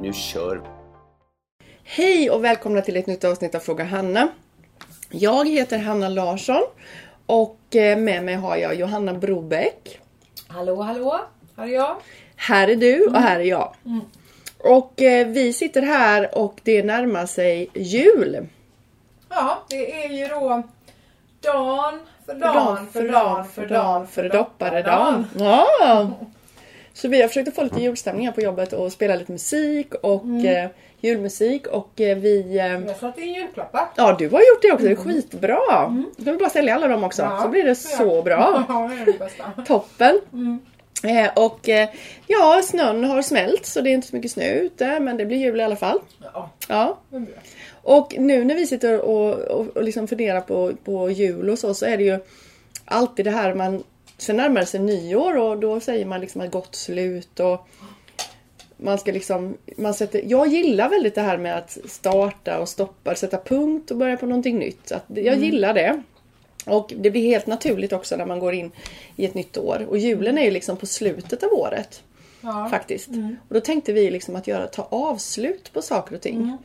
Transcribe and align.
Nu 0.00 0.12
kör! 0.12 0.60
Hej 1.84 2.30
och 2.30 2.44
välkomna 2.44 2.80
till 2.80 2.96
ett 2.96 3.06
nytt 3.06 3.24
avsnitt 3.24 3.54
av 3.54 3.58
Fråga 3.58 3.84
Hanna. 3.84 4.28
Jag 5.10 5.48
heter 5.48 5.78
Hanna 5.78 6.08
Larsson 6.08 6.62
och 7.26 7.76
eh, 7.76 7.98
med 7.98 8.24
mig 8.24 8.34
har 8.34 8.56
jag 8.56 8.74
Johanna 8.74 9.14
Brobeck. 9.14 10.00
Hallå, 10.48 10.82
hallå! 10.82 11.20
Här 11.56 11.64
är 11.64 11.72
jag. 11.72 11.96
Här 12.36 12.68
är 12.68 12.76
du 12.76 13.06
och 13.06 13.20
här 13.20 13.40
är 13.40 13.44
jag. 13.44 13.74
Och 14.58 15.02
eh, 15.02 15.26
vi 15.26 15.52
sitter 15.52 15.82
här 15.82 16.38
och 16.38 16.60
det 16.62 16.82
närmar 16.82 17.26
sig 17.26 17.70
jul. 17.74 18.46
Ja, 19.28 19.64
det 19.68 20.04
är 20.04 20.08
ju 20.08 20.26
då 20.28 20.62
dan 21.40 22.00
för 22.26 22.32
För 22.34 22.40
dan 22.40 22.86
för 22.86 23.08
dan 23.08 23.44
för 23.48 23.66
dan 23.66 24.06
för 24.06 24.28
dopparedan. 24.28 25.26
Ja! 25.38 26.10
Så 26.98 27.08
vi 27.08 27.20
har 27.20 27.28
försökt 27.28 27.48
att 27.48 27.54
få 27.54 27.62
lite 27.62 27.80
julstämning 27.80 28.26
här 28.26 28.32
på 28.34 28.40
jobbet 28.40 28.72
och 28.72 28.92
spela 28.92 29.14
lite 29.16 29.32
musik 29.32 29.94
och 29.94 30.44
eh, 30.44 30.70
julmusik 31.00 31.66
och 31.66 32.00
eh, 32.00 32.16
vi... 32.18 32.58
Eh, 32.58 32.66
Jag 32.66 32.96
satte 32.96 33.20
in 33.20 33.34
julklappar. 33.34 33.88
ja, 33.96 34.16
du 34.18 34.28
har 34.28 34.38
gjort 34.40 34.62
det 34.62 34.72
också. 34.72 34.86
Det 34.86 34.92
är 34.92 34.96
skitbra. 34.96 35.58
Då 36.16 36.24
kan 36.24 36.32
vi 36.32 36.38
bara 36.38 36.50
sälja 36.50 36.74
alla 36.74 36.88
dem 36.88 37.04
också. 37.04 37.22
Ja, 37.22 37.40
så 37.42 37.48
blir 37.48 37.62
det 37.62 37.68
ja. 37.68 37.74
så 37.74 38.22
bra. 38.22 38.64
Ja, 38.68 38.90
det 38.94 39.02
är 39.02 39.06
det 39.12 39.18
bästa. 39.18 39.44
Toppen! 39.66 40.20
Eh, 41.04 41.30
och 41.36 41.68
eh, 41.68 41.88
ja, 42.26 42.60
snön 42.64 43.04
har 43.04 43.22
smält 43.22 43.66
så 43.66 43.80
det 43.80 43.90
är 43.90 43.94
inte 43.94 44.08
så 44.08 44.16
mycket 44.16 44.30
snö 44.30 44.52
ute 44.54 45.00
men 45.00 45.16
det 45.16 45.26
blir 45.26 45.36
jul 45.36 45.60
i 45.60 45.62
alla 45.62 45.76
fall. 45.76 46.00
Ja, 46.34 46.50
Ja. 46.68 46.98
det 47.10 47.18
det. 47.18 47.26
Och 47.82 48.14
nu 48.18 48.44
när 48.44 48.54
vi 48.54 48.66
sitter 48.66 49.00
och, 49.00 49.34
och, 49.38 49.66
och 49.76 49.82
liksom 49.82 50.08
funderar 50.08 50.40
på, 50.40 50.72
på 50.84 51.10
jul 51.10 51.50
och 51.50 51.58
så, 51.58 51.74
så 51.74 51.86
är 51.86 51.96
det 51.96 52.04
ju 52.04 52.18
alltid 52.84 53.24
det 53.24 53.30
här 53.30 53.54
man... 53.54 53.82
Sen 54.18 54.36
närmar 54.36 54.60
det 54.60 54.66
sig 54.66 54.80
nyår 54.80 55.36
och 55.36 55.58
då 55.58 55.80
säger 55.80 56.04
man 56.04 56.20
liksom 56.20 56.40
ett 56.40 56.50
gott 56.50 56.74
slut 56.74 57.40
och 57.40 57.68
man 58.76 58.98
ska 58.98 59.12
liksom... 59.12 59.56
Man 59.76 59.94
sätter, 59.94 60.22
jag 60.26 60.46
gillar 60.46 60.88
väldigt 60.88 61.14
det 61.14 61.20
här 61.20 61.38
med 61.38 61.58
att 61.58 61.78
starta 61.84 62.58
och 62.58 62.68
stoppa, 62.68 63.14
sätta 63.14 63.38
punkt 63.38 63.90
och 63.90 63.96
börja 63.96 64.16
på 64.16 64.26
någonting 64.26 64.58
nytt. 64.58 64.92
Att, 64.92 65.04
jag 65.06 65.38
gillar 65.38 65.74
det. 65.74 66.02
Och 66.66 66.92
det 66.96 67.10
blir 67.10 67.22
helt 67.22 67.46
naturligt 67.46 67.92
också 67.92 68.16
när 68.16 68.26
man 68.26 68.38
går 68.38 68.54
in 68.54 68.70
i 69.16 69.24
ett 69.24 69.34
nytt 69.34 69.58
år. 69.58 69.86
Och 69.88 69.98
julen 69.98 70.38
är 70.38 70.44
ju 70.44 70.50
liksom 70.50 70.76
på 70.76 70.86
slutet 70.86 71.42
av 71.42 71.52
året. 71.52 72.02
Ja. 72.40 72.68
Faktiskt. 72.70 73.08
Och 73.48 73.54
då 73.54 73.60
tänkte 73.60 73.92
vi 73.92 74.10
liksom 74.10 74.36
att 74.36 74.46
göra, 74.46 74.66
ta 74.66 74.88
avslut 74.90 75.72
på 75.72 75.82
saker 75.82 76.14
och 76.14 76.20
ting. 76.20 76.58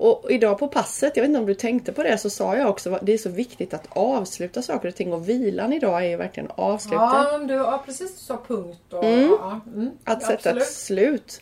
Och 0.00 0.30
idag 0.30 0.58
på 0.58 0.68
passet, 0.68 1.12
jag 1.16 1.22
vet 1.22 1.28
inte 1.28 1.40
om 1.40 1.46
du 1.46 1.54
tänkte 1.54 1.92
på 1.92 2.02
det, 2.02 2.18
så 2.18 2.30
sa 2.30 2.56
jag 2.56 2.70
också 2.70 2.94
att 2.94 3.06
det 3.06 3.12
är 3.12 3.18
så 3.18 3.28
viktigt 3.28 3.74
att 3.74 3.86
avsluta 3.90 4.62
saker 4.62 4.88
och 4.88 4.94
ting. 4.94 5.12
Och 5.12 5.28
vilan 5.28 5.72
idag 5.72 6.04
är 6.04 6.08
ju 6.08 6.16
verkligen 6.16 6.50
avsluta. 6.54 6.96
Ja, 7.32 7.38
du 7.38 7.58
har 7.58 7.78
precis 7.78 8.12
du 8.12 8.18
sa 8.18 8.38
punkt 8.46 8.92
och... 8.92 9.04
Ja, 9.04 9.60
mm. 9.74 9.90
Att 10.04 10.22
sätta 10.22 10.34
Absolut. 10.34 10.62
ett 10.62 10.68
slut. 10.72 11.40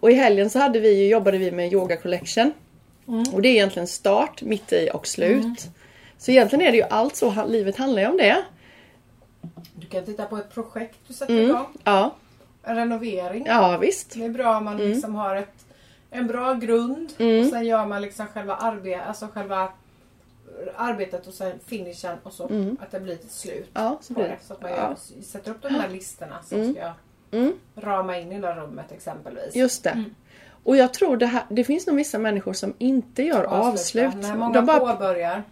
Och 0.00 0.10
i 0.10 0.14
helgen 0.14 0.50
så 0.50 0.58
hade 0.58 0.80
vi, 0.80 1.08
jobbade 1.08 1.38
vi 1.38 1.50
med 1.50 1.72
Yoga 1.72 1.96
Collection. 1.96 2.52
Och 3.32 3.42
det 3.42 3.48
är 3.48 3.52
egentligen 3.52 3.86
start, 3.88 4.42
mitt 4.42 4.72
i 4.72 4.90
och 4.94 5.06
slut. 5.06 5.68
Så 6.18 6.30
egentligen 6.30 6.66
är 6.66 6.70
det 6.70 6.76
ju 6.78 6.84
allt 6.90 7.16
så, 7.16 7.44
livet 7.48 7.76
handlar 7.76 8.02
ju 8.02 8.08
om 8.08 8.16
det. 8.16 8.44
Du 9.74 9.86
kan 9.86 10.04
titta 10.04 10.24
på 10.24 10.36
ett 10.36 10.54
projekt 10.54 10.98
du 11.08 11.14
sätter 11.14 11.34
Mm. 11.34 11.50
igång. 11.50 11.66
Ja, 11.84 12.14
En 12.62 12.76
renovering. 12.76 13.44
ja 13.46 13.78
visst. 13.80 14.14
Det 14.14 14.24
är 14.24 14.28
bra 14.28 14.56
om 14.56 14.64
man 14.64 14.74
Mm. 14.80 14.88
liksom 14.90 15.14
har 15.14 15.36
ett, 15.36 15.61
en 16.14 16.26
bra 16.26 16.54
grund 16.54 17.12
och 17.12 17.50
sen 17.50 17.64
gör 17.64 17.86
man 17.86 18.02
liksom 18.02 18.26
själva, 18.26 18.54
arbe, 18.54 19.00
alltså 19.04 19.26
själva 19.34 19.68
arbetet 20.76 21.26
och 21.26 21.34
sen 21.34 21.52
finishen 21.66 22.16
och 22.22 22.32
så 22.32 22.44
att 22.80 22.90
det 22.90 23.00
blir 23.00 23.14
ett 23.14 23.30
slut 23.30 23.70
Mm. 23.74 23.86
Ja, 23.86 23.98
så 24.00 24.12
blir 24.12 24.24
det. 24.24 24.36
Så 24.46 24.52
att 24.52 24.62
man 24.62 24.70
Ja. 24.70 24.76
gör, 24.76 25.22
sätter 25.22 25.50
upp 25.50 25.62
de 25.62 25.68
här 25.68 25.88
listorna 25.88 26.42
som 26.42 26.74
ska 26.74 26.90
Mm. 27.36 27.52
rama 27.76 28.18
in 28.18 28.32
i 28.32 28.40
det 28.40 28.54
rummet 28.54 28.92
exempelvis. 28.92 29.56
Just 29.56 29.84
det. 29.84 30.04
Och 30.64 30.76
jag 30.76 30.94
tror 30.94 31.16
det, 31.16 31.26
här, 31.26 31.42
det 31.48 31.64
finns 31.64 31.86
nog 31.86 31.96
vissa 31.96 32.18
människor 32.18 32.52
som 32.52 32.74
inte 32.78 33.22
gör 33.22 33.44
avslut. 33.44 34.14
Nej, 34.14 34.34
många 34.36 34.52
De 34.54 34.66
bara, 34.66 34.78
påbörjar. 34.94 35.42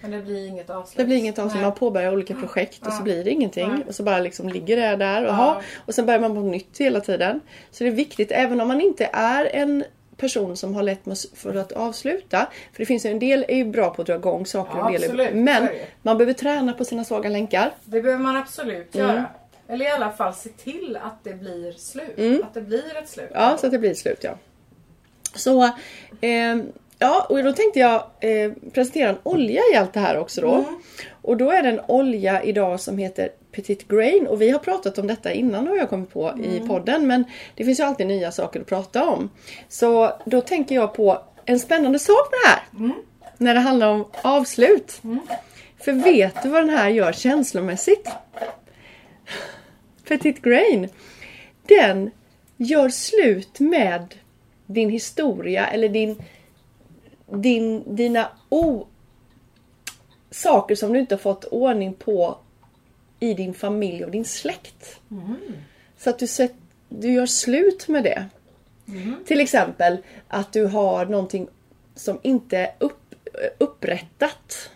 Men 0.00 0.10
det 0.10 0.18
blir 0.18 0.46
inget 0.46 0.70
avslut. 0.70 0.96
det 0.96 1.04
blir 1.04 1.16
inget 1.16 1.38
avslut. 1.38 1.62
Man 1.62 1.74
påbörjar 1.74 2.12
olika 2.12 2.34
projekt 2.34 2.86
och 2.86 2.92
så 2.92 3.02
blir 3.02 3.24
det 3.24 3.30
ingenting. 3.30 3.68
Nej. 3.68 3.84
Och 3.88 3.94
så 3.94 4.02
bara 4.02 4.18
liksom 4.18 4.48
ligger 4.48 4.76
det 4.76 4.96
där. 4.96 5.22
Och, 5.24 5.28
Ja. 5.30 5.62
och 5.86 5.94
sen 5.94 6.06
börjar 6.06 6.20
man 6.20 6.34
på 6.34 6.40
nytt 6.40 6.78
hela 6.78 7.00
tiden. 7.00 7.40
Så 7.70 7.84
det 7.84 7.90
är 7.90 7.94
viktigt, 7.94 8.30
även 8.32 8.60
om 8.60 8.68
man 8.68 8.80
inte 8.80 9.10
är 9.12 9.44
en 9.44 9.84
person 10.16 10.56
som 10.56 10.74
har 10.74 10.82
lätt 10.82 11.00
för 11.34 11.54
att 11.54 11.72
avsluta. 11.72 12.38
För 12.72 12.78
det 12.78 12.86
finns 12.86 13.06
ju 13.06 13.10
en 13.10 13.18
del 13.18 13.44
är 13.48 13.56
ju 13.56 13.64
bra 13.64 13.90
på 13.90 14.02
att 14.02 14.06
dra 14.06 14.14
igång 14.14 14.46
saker. 14.46 14.78
Ja, 14.78 14.84
och 14.84 14.92
del 14.92 15.02
är, 15.02 15.06
absolut. 15.06 15.34
men 15.34 15.62
är 15.62 15.70
man 16.02 16.18
behöver 16.18 16.32
träna 16.32 16.72
på 16.72 16.84
sina 16.84 17.04
svaga 17.04 17.28
länkar. 17.28 17.72
Det 17.84 18.02
behöver 18.02 18.22
man 18.22 18.36
absolut 18.36 18.94
Mm. 18.94 19.08
göra. 19.08 19.24
Eller 19.68 19.84
i 19.84 19.88
alla 19.88 20.12
fall 20.12 20.34
se 20.34 20.48
till 20.48 20.98
att 21.02 21.24
det 21.24 21.34
blir 21.34 21.72
slut. 21.72 22.42
Att 22.44 22.54
det 22.54 22.60
blir 22.60 22.96
ett 22.96 23.08
slut. 23.08 23.30
Mm. 23.30 23.42
Ja, 23.42 23.56
så 23.58 23.66
att 23.66 23.72
det 23.72 23.78
blir 23.78 23.90
ett 23.90 23.98
slut 23.98 24.18
ja. 24.20 24.34
Så, 25.34 25.62
eh, 26.20 26.56
ja 26.98 27.26
och 27.28 27.44
då 27.44 27.52
tänkte 27.52 27.78
jag 27.78 28.04
eh, 28.20 28.52
presentera 28.72 29.08
en 29.08 29.18
olja 29.22 29.62
i 29.72 29.76
allt 29.76 29.92
det 29.92 30.00
här 30.00 30.18
också 30.18 30.40
då. 30.40 30.64
Och 31.22 31.36
då 31.36 31.50
är 31.50 31.62
det 31.62 31.68
en 31.68 31.80
olja 31.86 32.42
idag 32.42 32.80
som 32.80 32.98
heter 32.98 33.30
Petit 33.52 33.88
Grain 33.88 34.26
och 34.26 34.42
vi 34.42 34.50
har 34.50 34.58
pratat 34.58 34.98
om 34.98 35.06
detta 35.06 35.32
innan 35.32 35.66
har 35.66 35.76
jag 35.76 35.90
kommit 35.90 36.12
på 36.12 36.34
i 36.42 36.60
podden 36.68 37.06
men 37.06 37.24
det 37.54 37.64
finns 37.64 37.80
ju 37.80 37.84
alltid 37.84 38.06
nya 38.06 38.32
saker 38.32 38.60
att 38.60 38.66
prata 38.66 39.04
om. 39.04 39.30
Så 39.68 40.12
då 40.24 40.40
tänker 40.40 40.74
jag 40.74 40.94
på 40.94 41.22
en 41.44 41.58
spännande 41.58 41.98
sak 41.98 42.30
med 42.30 42.38
det 42.44 42.48
här. 42.48 42.92
När 43.36 43.54
det 43.54 43.60
handlar 43.60 43.88
om 43.88 44.04
avslut. 44.22 45.02
För 45.78 45.92
vet 45.92 46.42
du 46.42 46.48
vad 46.48 46.62
den 46.62 46.76
här 46.76 46.88
gör 46.88 47.12
känslomässigt? 47.12 48.08
Petit 50.08 50.42
Grain. 50.42 50.88
Den 51.68 52.10
gör 52.56 52.88
slut 52.88 53.60
med 53.60 54.14
din 54.66 54.90
historia 54.90 55.66
eller 55.66 55.88
din, 55.88 56.22
din, 57.32 57.96
dina 57.96 58.28
o, 58.48 58.86
saker 60.30 60.74
som 60.74 60.92
du 60.92 60.98
inte 60.98 61.14
har 61.14 61.20
fått 61.20 61.44
ordning 61.44 61.94
på 61.94 62.38
i 63.20 63.34
din 63.34 63.54
familj 63.54 64.04
och 64.04 64.10
din 64.10 64.24
släkt. 64.24 65.00
Så 65.98 66.10
att 66.10 66.18
du, 66.18 66.26
sett, 66.26 66.54
du 66.88 67.12
gör 67.12 67.26
slut 67.26 67.88
med 67.88 68.04
det. 68.04 68.26
Till 69.26 69.40
exempel 69.40 69.98
att 70.28 70.52
du 70.52 70.64
har 70.66 71.06
någonting 71.06 71.48
som 71.94 72.18
inte 72.22 72.58
är 72.58 72.74
upp, 72.78 73.14
upprättat. 73.58 74.70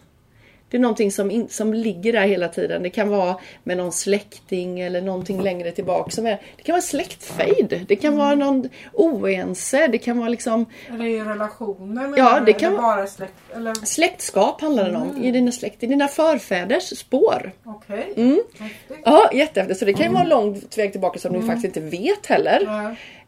Det 0.72 0.76
är 0.78 0.80
någonting 0.80 1.12
som, 1.12 1.30
in, 1.30 1.48
som 1.48 1.74
ligger 1.74 2.12
där 2.12 2.26
hela 2.26 2.48
tiden. 2.48 2.82
Det 2.82 2.90
kan 2.90 3.08
vara 3.08 3.36
med 3.64 3.76
någon 3.76 3.92
släkting 3.92 4.80
eller 4.80 5.00
någonting 5.00 5.40
längre 5.42 5.70
tillbaka. 5.72 6.10
Som 6.10 6.26
är, 6.26 6.40
det 6.56 6.62
kan 6.62 6.72
vara 6.72 6.82
släktfejd. 6.82 7.84
Det 7.88 7.96
kan 7.96 8.16
vara 8.16 8.34
någon 8.34 8.68
oense. 8.92 9.86
Det 9.86 9.98
kan 9.98 10.18
vara 10.18 10.28
liksom 10.28 10.66
Eller 10.90 11.04
i 11.04 11.20
relationer 11.20 12.14
Ja, 12.16 12.40
det 12.46 12.52
kan 12.52 12.72
eller 12.72 12.82
vara- 12.82 12.96
bara 12.96 13.06
släkt. 13.06 13.32
Eller 13.56 13.74
släktskap 13.86 14.60
handlar 14.60 14.90
det 14.90 14.96
om. 14.96 15.22
I 15.24 15.30
dina 15.30 15.52
släkt, 15.52 15.82
i 15.82 15.86
dina 15.86 16.08
förfäders 16.08 16.98
spår. 16.98 17.52
okej. 17.64 18.12
Mm. 18.16 18.42
Häftigt. 18.58 18.96
Ja, 19.04 19.30
jättehäftigt. 19.32 19.78
Så 19.78 19.84
det 19.84 19.92
kan 19.92 20.06
ju 20.06 20.12
vara 20.12 20.24
lång 20.24 20.60
väg 20.76 20.92
tillbaka 20.92 21.18
som 21.18 21.32
du 21.32 21.42
faktiskt 21.42 21.64
inte 21.76 21.80
vet 21.80 22.26
heller. 22.26 22.60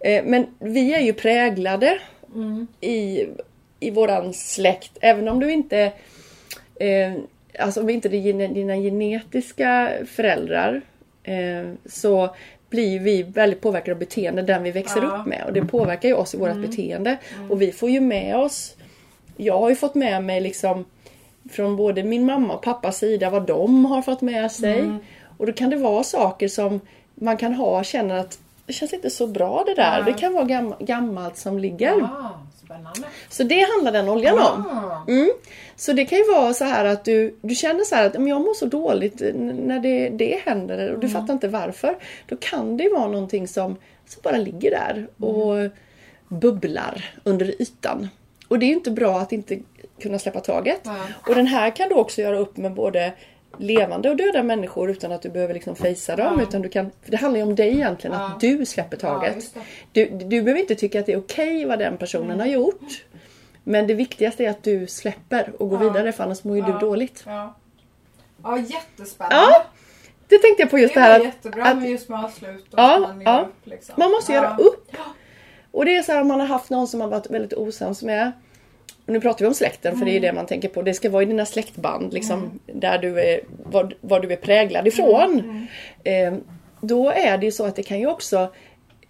Eh, 0.00 0.25
Men 0.25 0.47
vi 0.58 0.94
är 0.94 1.00
ju 1.00 1.12
präglade 1.12 1.99
i, 2.81 3.26
i 3.81 3.90
våran 3.90 4.32
släkt. 4.35 4.99
Även 5.00 5.29
om 5.29 5.40
du 5.40 5.52
inte... 5.52 5.93
Eh, 6.81 7.12
alltså 7.59 7.81
om 7.81 7.91
inte 7.91 8.09
det 8.09 8.17
är 8.17 8.49
dina 8.49 8.77
genetiska 8.77 9.93
föräldrar. 10.06 10.81
Eh, 11.23 11.69
så 11.87 12.35
blir 12.71 13.01
vi 13.01 13.23
väldigt 13.23 13.61
påverkade 13.61 13.93
av 13.93 13.99
beteende 13.99 14.43
den 14.43 14.62
vi 14.62 14.71
växer 14.71 15.03
Ja. 15.03 15.09
upp 15.21 15.27
med. 15.27 15.43
Och 15.47 15.53
det 15.53 15.62
påverkar 15.62 16.09
ju 16.09 16.15
oss 16.15 16.35
i 16.35 16.39
vårt 16.39 16.56
beteende. 16.56 17.17
Och 17.51 17.62
vi 17.62 17.73
får 17.73 17.91
ju 17.91 18.01
med 18.01 18.37
oss... 18.37 18.77
Jag 19.37 19.59
har 19.59 19.69
ju 19.71 19.77
fått 19.77 19.95
med 19.95 20.25
mig 20.25 20.41
liksom 20.41 20.85
från 21.51 21.77
både 21.77 22.03
min 22.05 22.27
mamma 22.27 22.55
och 22.55 22.62
pappas 22.62 22.99
sida 22.99 23.31
vad 23.31 23.47
de 23.47 23.85
har 23.85 24.03
fått 24.03 24.21
med 24.21 24.53
sig. 24.53 24.91
Och 25.39 25.47
då 25.47 25.53
kan 25.53 25.71
det 25.71 25.77
vara 25.77 26.03
saker 26.05 26.49
som 26.49 26.81
man 27.15 27.37
kan 27.37 27.55
ha 27.55 27.85
känner 27.85 28.15
att 28.19 28.39
det 28.67 28.73
känns 28.73 28.93
inte 28.93 29.11
så 29.11 29.27
bra 29.27 29.62
det 29.67 29.75
där. 29.75 30.03
Nej. 30.03 30.12
Det 30.12 30.19
kan 30.21 30.33
vara 30.35 30.45
gam- 30.45 30.75
gammalt 30.85 31.37
som 31.37 31.59
ligger. 31.59 32.03
Ah, 32.03 32.31
spännande. 32.64 33.00
Så 33.28 33.43
det 33.43 33.61
handlar 33.75 33.93
den 33.93 34.08
oljan 34.08 34.38
om. 34.38 34.66
Ah. 34.66 35.05
Mm. 35.08 35.31
Så 35.76 35.93
det 35.93 36.05
kan 36.05 36.19
ju 36.19 36.25
vara 36.32 36.55
så 36.55 36.64
här 36.64 36.84
att 36.84 37.05
du, 37.05 37.37
du 37.43 37.55
känner 37.55 37.84
så 37.84 37.94
här 37.94 38.06
att 38.06 38.12
"Men 38.14 38.26
jag 38.26 38.40
mår 38.40 38.55
så 38.55 38.66
dåligt 38.66 39.20
n- 39.20 39.61
när 39.66 39.81
det, 39.81 40.08
det 40.08 40.40
händer 40.44 40.93
och 40.93 40.99
du 41.00 41.08
fattar 41.08 41.32
inte 41.34 41.49
varför. 41.49 41.96
Då 42.28 42.37
kan 42.37 42.76
det 42.76 42.88
vara 42.88 43.06
någonting 43.08 43.49
som, 43.49 43.76
som 44.06 44.20
bara 44.22 44.37
ligger 44.37 44.70
där. 44.70 45.06
Och 45.26 45.70
bubblar 46.28 47.14
under 47.25 47.62
ytan. 47.62 48.08
Och 48.49 48.58
det 48.58 48.66
är 48.66 48.69
ju 48.69 48.75
inte 48.75 48.90
bra 48.90 49.19
att 49.20 49.32
inte 49.32 49.58
kunna 50.02 50.19
släppa 50.19 50.40
taget. 50.40 50.81
Nej. 50.84 50.94
Och 51.28 51.34
den 51.34 51.46
här 51.46 51.76
kan 51.76 51.88
du 51.88 51.94
också 51.94 52.20
göra 52.20 52.38
upp 52.38 52.56
med 52.56 52.72
både 52.75 53.12
levande 53.59 54.11
och 54.11 54.17
döda 54.17 54.43
människor 54.43 54.91
utan 54.91 55.12
att 55.12 55.23
du 55.23 55.29
behöver 55.31 55.55
liksom 55.55 55.77
fejsa 55.77 56.17
dem. 56.17 56.35
Ja. 56.37 56.43
Utan 56.43 56.62
du 56.62 56.69
kan, 56.69 56.91
för 57.03 57.11
det 57.11 57.17
handlar 57.17 57.39
ju 57.41 57.47
om 57.47 57.55
dig 57.55 57.69
egentligen, 57.69 58.17
Ja. 58.17 58.27
att 58.27 58.41
du 58.41 58.67
släpper 58.67 58.99
Ja, 59.03 59.09
taget. 59.09 59.55
det. 59.93 60.05
du, 60.05 60.19
du 60.19 60.43
behöver 60.43 60.61
inte 60.61 60.75
tycka 60.75 61.01
att 61.01 61.06
det 61.06 61.12
är 61.12 61.19
okej 61.19 61.65
vad 61.65 61.79
den 61.79 61.97
personen 61.97 62.41
har 62.41 62.47
gjort. 62.47 63.05
Men 63.65 63.87
det 63.87 63.95
viktigaste 63.95 64.45
är 64.45 64.51
att 64.51 64.62
du 64.62 64.87
släpper 64.87 65.53
och 65.62 65.69
går 65.71 65.83
Ja. 65.85 65.89
vidare 65.93 66.12
för 66.12 66.25
annars 66.25 66.45
mår 66.45 66.56
ju 66.56 66.62
Ja. 66.62 66.73
du 66.73 66.79
dåligt. 66.87 67.23
Ja, 67.27 67.55
ja 68.43 68.59
jättespännande. 68.59 69.37
Ja, 69.51 69.65
Det 70.29 70.39
tänkte 70.39 70.62
jag 70.62 70.71
på 70.71 70.79
just 70.79 70.95
det 70.95 71.00
det 71.00 71.07
är 71.07 71.11
här 71.12 71.19
att, 71.21 71.25
jättebra 71.27 71.65
att 71.65 71.77
med 71.79 71.91
just 71.91 72.09
med 72.09 72.25
avslut 72.25 72.65
och 72.75 72.79
Ja, 72.79 72.99
man 72.99 73.21
ja. 73.21 73.41
upp. 73.41 73.67
Liksom. 73.67 73.95
man 73.99 74.11
måste 74.11 74.33
ja. 74.33 74.43
göra 74.43 74.57
upp. 74.57 74.97
Och 75.71 75.85
det 75.85 75.97
är 75.97 76.03
så 76.03 76.12
här 76.12 76.21
om 76.21 76.29
man 76.29 76.41
har 76.41 76.47
haft 76.47 76.71
någon 76.71 76.89
som 76.89 76.99
man 76.99 77.11
varit 77.11 77.31
väldigt 77.31 77.53
osams 77.53 78.03
med. 78.03 78.33
Och 79.06 79.12
nu 79.12 79.21
pratar 79.21 79.39
vi 79.45 79.47
om 79.49 79.55
släkten 79.55 79.99
för 79.99 80.05
det 80.05 80.11
är 80.11 80.17
Mm. 80.17 80.23
det 80.23 80.33
man 80.33 80.47
tänker 80.47 80.69
på. 80.69 80.83
Det 80.83 80.95
ska 80.95 81.11
vara 81.11 81.23
i 81.23 81.27
dina 81.27 81.47
släktband 81.47 82.12
liksom. 82.12 82.61
Där 82.67 82.99
du 82.99 83.21
är, 83.21 83.41
var, 83.65 83.95
var 84.01 84.21
du 84.21 84.33
är 84.33 84.37
präglad 84.37 84.87
ifrån. 84.87 85.41
Mm. 86.05 86.35
Eh, 86.35 86.41
då 86.81 87.11
är 87.11 87.39
det 87.39 87.47
ju 87.47 87.53
så 87.53 87.65
att 87.65 87.77
det 87.77 87.83
kan 87.83 87.99
ju 88.01 88.06
också, 88.06 88.53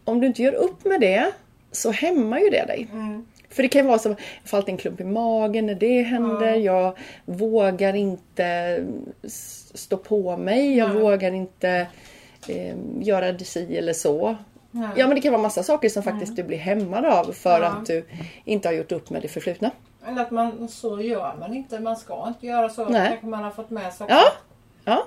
om 0.04 0.20
du 0.20 0.26
inte 0.26 0.42
gör 0.42 0.52
upp 0.54 0.84
med 0.84 1.00
det 1.00 1.30
så 1.72 1.90
hämmar 1.90 2.38
ju 2.38 2.50
det 2.50 2.64
dig. 2.66 2.88
Mm. 2.92 3.26
För 3.50 3.62
det 3.62 3.68
kan 3.68 3.82
ju 3.82 3.88
vara 3.88 3.98
så, 3.98 4.08
jag 4.08 4.18
får 4.44 4.56
alltid 4.56 4.72
en 4.72 4.78
klump 4.78 5.00
i 5.00 5.04
magen 5.04 5.66
när 5.66 5.74
det 5.74 6.02
händer. 6.02 6.54
Jag 6.54 6.98
vågar 7.24 7.94
inte 7.94 8.80
stå 9.74 9.96
på 9.96 10.36
mig. 10.36 10.76
Jag 10.76 10.94
vågar 10.94 11.34
inte 11.34 11.86
eh, 12.48 12.74
göra 13.00 13.32
det 13.32 13.44
si 13.44 13.76
eller 13.76 13.92
så. 13.92 14.36
Nej. 14.76 14.88
Ja 14.96 15.06
men 15.06 15.14
det 15.14 15.20
kan 15.20 15.32
vara 15.32 15.42
massa 15.42 15.62
saker 15.62 15.88
som 15.88 16.02
faktiskt 16.02 16.36
du 16.36 16.42
blir 16.42 16.58
hämmad 16.58 17.04
av 17.04 17.32
för 17.32 17.60
Ja. 17.60 17.66
att 17.66 17.86
du 17.86 18.04
inte 18.44 18.68
har 18.68 18.72
gjort 18.72 18.92
upp 18.92 19.10
med 19.10 19.22
det 19.22 19.28
förflutna. 19.28 19.70
Eller 20.08 20.22
att 20.22 20.30
man, 20.30 20.68
så 20.68 21.00
gör 21.00 21.34
man 21.40 21.54
inte. 21.54 21.80
Man 21.80 21.96
ska 21.96 22.24
inte 22.28 22.46
göra 22.46 22.68
så. 22.68 22.84
Nej. 22.84 23.08
Kanske 23.08 23.26
man 23.26 23.44
har 23.44 23.50
fått 23.50 23.70
med 23.70 23.92
sig. 23.92 24.06
Ja, 24.10 24.22
ja, 24.84 25.06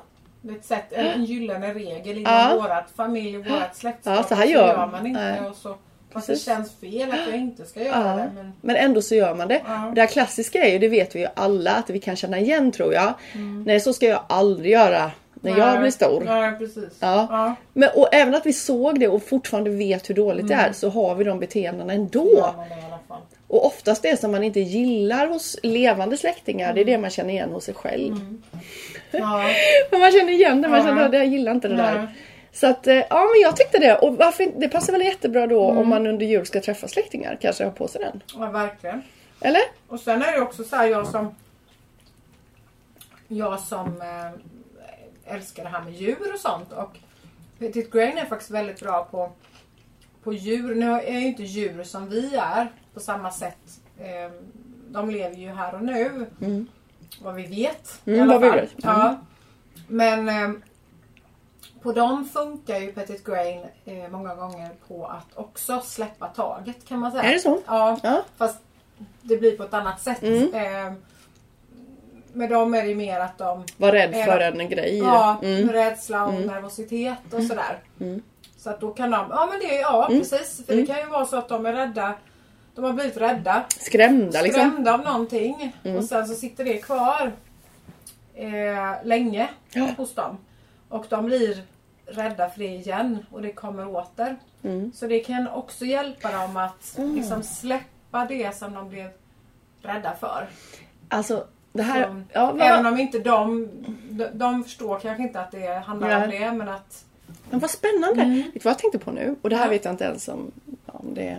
ett 0.58 0.66
sätt, 0.66 0.86
en, 0.94 1.06
en 1.06 1.25
gyllene 1.25 1.74
regel 1.74 2.18
inom 2.18 2.34
Ja. 2.34 2.60
vårat 2.62 2.86
familj 2.96 3.38
och 3.38 3.46
vårat 3.46 3.75
släktskap. 3.75 4.16
Ja, 4.18 4.24
så 4.24 4.36
här 4.36 4.46
gör- 4.46 4.88
man 4.88 5.08
inte. 5.08 5.22
nej. 5.22 5.50
Och 5.50 5.56
så, 5.56 5.75
fast 6.12 6.28
det 6.28 6.36
känns 6.36 6.72
fel 6.80 7.12
att 7.12 7.28
jag 7.28 7.36
inte 7.36 7.66
ska 7.66 7.84
göra 7.84 8.10
ja. 8.10 8.16
det. 8.16 8.31
Men, 8.36 8.54
Men 8.62 8.75
ändå 8.75 9.02
så 9.02 9.16
gör 9.16 9.36
man 9.36 9.48
det. 9.48 9.62
Ja. 9.68 9.92
Det 9.96 10.02
här 10.02 10.08
klassiska 10.08 10.64
är 10.66 10.72
ju, 10.72 10.80
det 10.80 10.88
vet 10.88 11.16
vi 11.16 11.19
ju 11.19 11.28
alla 11.36 11.72
att 11.72 11.90
vi 11.90 12.00
kan 12.00 12.16
känna 12.16 12.40
igen 12.40 12.72
tror 12.72 12.94
jag. 12.94 13.14
Nej 13.66 13.80
så 13.80 13.94
ska 13.94 14.06
jag 14.06 14.24
aldrig 14.30 14.72
göra 14.72 15.12
när 15.47 15.57
jag 15.57 15.67
Nej. 15.69 15.79
blir 15.79 15.91
stor. 15.91 16.21
Nej, 16.25 16.57
precis. 16.57 16.97
Ja. 16.99 17.27
Ja. 17.29 17.55
Men, 17.73 17.89
och 17.95 18.09
även 18.13 18.35
att 18.35 18.45
vi 18.45 18.53
såg 18.53 18.99
det 18.99 19.07
och 19.07 19.23
fortfarande 19.23 19.69
vet 19.69 20.09
hur 20.09 20.15
dåligt 20.15 20.47
det 20.47 20.53
är 20.53 20.71
så 20.71 20.89
har 20.89 21.15
vi 21.15 21.23
de 21.23 21.39
beteendena 21.39 21.94
ändå. 21.94 22.53
fall. 23.07 23.17
Och 23.47 23.65
oftast 23.65 24.01
det 24.03 24.19
som 24.19 24.31
man 24.31 24.44
inte 24.44 24.59
gillar 24.59 25.27
hos 25.27 25.57
levande 25.63 26.17
släktingar 26.17 26.73
det 26.73 26.81
är 26.81 26.85
det 26.85 26.97
man 26.97 27.09
känner 27.09 27.29
igen 27.33 27.49
hos 27.51 27.63
sig 27.63 27.73
själv. 27.73 28.15
Ja. 29.11 29.44
Men 29.91 29.99
man 29.99 30.11
känner 30.11 30.31
igen 30.33 30.61
det, 30.61 30.67
man 30.67 30.79
Ja. 30.79 30.85
känner 30.85 31.05
att 31.05 31.13
jag 31.13 31.25
gillar 31.25 31.51
inte 31.51 31.67
det 31.67 31.75
Nej. 31.75 31.94
där. 31.94 32.07
Så 32.53 32.67
att, 32.67 32.88
eh, 32.88 32.95
ja 32.95 33.19
men 33.33 33.41
jag 33.41 33.55
tyckte 33.55 33.77
det. 33.77 33.95
Och 33.95 34.15
varför, 34.17 34.47
det 34.59 34.69
passar 34.69 34.94
väl 34.94 35.01
jättebra 35.01 35.47
då 35.47 35.61
om 35.61 35.88
man 35.89 36.07
under 36.07 36.25
jul 36.25 36.45
ska 36.45 36.61
träffa 36.61 36.88
släktingar. 36.88 37.38
Kanske 37.41 37.63
ha 37.63 37.71
på 37.71 37.88
sig 37.88 38.01
den. 38.01 38.23
ja, 38.39 38.49
verkligen. 38.51 39.01
Eller? 39.41 39.61
Och 39.88 39.99
sen 39.99 40.21
är 40.21 40.31
det 40.31 40.41
också 40.41 40.63
så 40.63 40.75
här, 40.75 40.88
jag 40.88 41.07
som 41.07 41.35
jag 43.27 43.59
som 43.59 43.88
eh, 44.01 44.39
älskar 45.27 45.63
det 45.63 45.69
här 45.69 45.83
med 45.83 45.94
djur 45.94 46.33
och 46.33 46.39
sånt. 46.39 46.74
Och 46.74 46.97
Petit 47.59 47.91
Grain 47.91 48.18
är 48.18 48.25
faktiskt 48.25 48.51
väldigt 48.51 48.79
bra 48.79 49.07
på, 49.12 49.31
på 50.24 50.33
djur. 50.33 50.75
Nu 50.75 50.91
är 50.91 51.19
ju 51.19 51.27
inte 51.27 51.44
djur 51.44 51.83
som 51.83 52.09
vi 52.09 52.35
är 52.35 52.71
på 52.94 53.00
samma 53.00 53.31
sätt. 53.31 53.79
Eh, 54.00 54.31
de 54.89 55.09
lever 55.09 55.35
ju 55.35 55.50
här 55.50 55.75
och 55.75 55.81
nu. 55.83 56.25
Mm. 56.41 56.68
Vad 57.21 57.35
vi 57.35 57.44
vet. 57.45 58.01
i 58.06 58.12
Mm, 58.13 58.21
alla 58.29 58.33
vad 58.39 58.41
vi 58.41 58.50
fall. 58.50 58.59
vet. 58.59 58.83
Mm. 58.85 58.97
Ja. 59.00 59.18
Men 59.88 60.29
eh, 60.29 60.50
på 61.81 61.91
dem 61.91 62.25
funkar 62.33 62.80
ju 62.80 62.91
Petit 62.91 63.23
Grain 63.25 63.65
eh, 63.85 64.09
många 64.09 64.35
gånger 64.35 64.71
på 64.88 65.06
att 65.06 65.38
också 65.38 65.81
släppa 65.81 66.27
taget 66.27 66.88
kan 66.88 67.00
man 67.00 67.12
säga. 67.12 67.23
Är 67.23 67.33
det 67.33 67.39
så? 67.39 67.62
Ja. 67.65 68.00
Ja. 68.03 68.23
Fast 68.38 68.57
det 69.21 69.38
blir 69.38 69.57
på 69.57 69.63
ett 69.63 69.73
annat 69.73 70.01
sätt. 70.01 70.23
Mm. 70.23 70.53
Eh, 70.53 70.94
med 72.38 72.50
dem 72.50 72.74
är 72.74 72.84
det 72.86 72.95
mer 72.95 73.19
att 73.19 73.38
de 73.38 73.63
Var 73.78 73.92
rädd 73.92 74.13
Är 74.16 74.25
för 74.25 74.39
en 74.39 74.69
grej. 74.69 74.98
Ja, 74.98 75.38
Mm. 75.44 75.69
rädsla 75.69 76.25
och 76.25 76.34
Mm. 76.34 76.48
nervositet 76.48 77.34
och 77.34 77.44
sådär. 77.44 77.80
Mm. 78.00 78.22
Så 78.57 78.69
att 78.69 78.80
då 78.81 78.92
kan 78.94 79.12
de, 79.12 79.25
ja 79.30 79.48
men 79.51 79.60
det, 79.60 79.75
ja 79.75 80.07
Mm. 80.07 80.19
precis. 80.19 80.66
För 80.66 80.74
Mm. 80.74 80.86
det 80.86 80.94
kan 80.94 81.01
ju 81.01 81.10
vara 81.10 81.25
så 81.25 81.36
att 81.38 81.50
de 81.50 81.66
är 81.66 81.74
rädda. 81.74 82.13
De 82.75 82.84
har 82.84 82.94
blivit 82.94 83.18
rädda. 83.18 83.63
Skrämda 83.69 84.42
liksom. 84.42 84.62
Skrämda 84.72 84.94
av 84.94 85.00
någonting. 85.01 85.75
Mm. 85.84 85.98
Och 85.98 86.04
sen 86.04 86.28
så 86.28 86.34
sitter 86.36 86.63
det 86.66 86.78
kvar 86.78 87.31
eh, 88.36 89.04
länge 89.04 89.50
Ja. 89.74 89.88
hos 89.98 90.13
dem. 90.16 90.38
Och 90.90 91.06
de 91.10 91.25
blir 91.25 91.63
rädda 92.06 92.50
för 92.50 92.60
det 92.60 92.66
igen 92.68 93.25
och 93.31 93.42
det 93.42 93.51
kommer 93.51 93.88
åter. 93.95 94.36
Mm. 94.63 94.92
Så 94.95 95.07
det 95.07 95.19
kan 95.19 95.48
också 95.48 95.86
hjälpa 95.86 96.31
dem 96.31 96.57
att 96.57 96.98
Mm. 96.98 97.16
liksom 97.16 97.44
släppa 97.44 98.25
det 98.25 98.57
som 98.57 98.74
de 98.74 98.90
blev 98.90 99.10
rädda 99.81 100.13
för. 100.19 100.48
Alltså 101.10 101.45
det 101.77 101.83
här... 101.83 102.03
Så, 102.03 102.21
Ja, 102.33 102.51
vad, 102.51 102.62
Även 102.62 102.85
om 102.85 103.00
inte 103.00 103.19
de, 103.19 103.69
de, 104.09 104.25
de 104.33 104.63
förstår 104.63 105.00
kanske 105.00 105.24
inte 105.24 105.39
att 105.39 105.51
det 105.51 105.74
handlar 105.85 106.24
om 106.24 106.29
Nej. 106.29 106.39
det 106.39 106.51
men 106.51 106.69
att 106.69 107.03
men 107.50 107.59
vad 107.59 107.69
spännande. 107.69 108.21
Mm. 108.21 108.35
Vet 108.35 108.53
du 108.53 108.59
vad 108.63 108.71
jag 108.71 108.79
tänkte 108.79 109.00
på 109.00 109.12
nu? 109.12 109.35
Och 109.41 109.50
det 109.50 109.56
här 109.56 109.65
Ja. 109.65 109.69
vet 109.69 109.85
jag 109.85 109.94
inte 109.94 110.03
ens 110.03 110.27
om, 110.27 110.51
om 110.85 111.13
det 111.13 111.38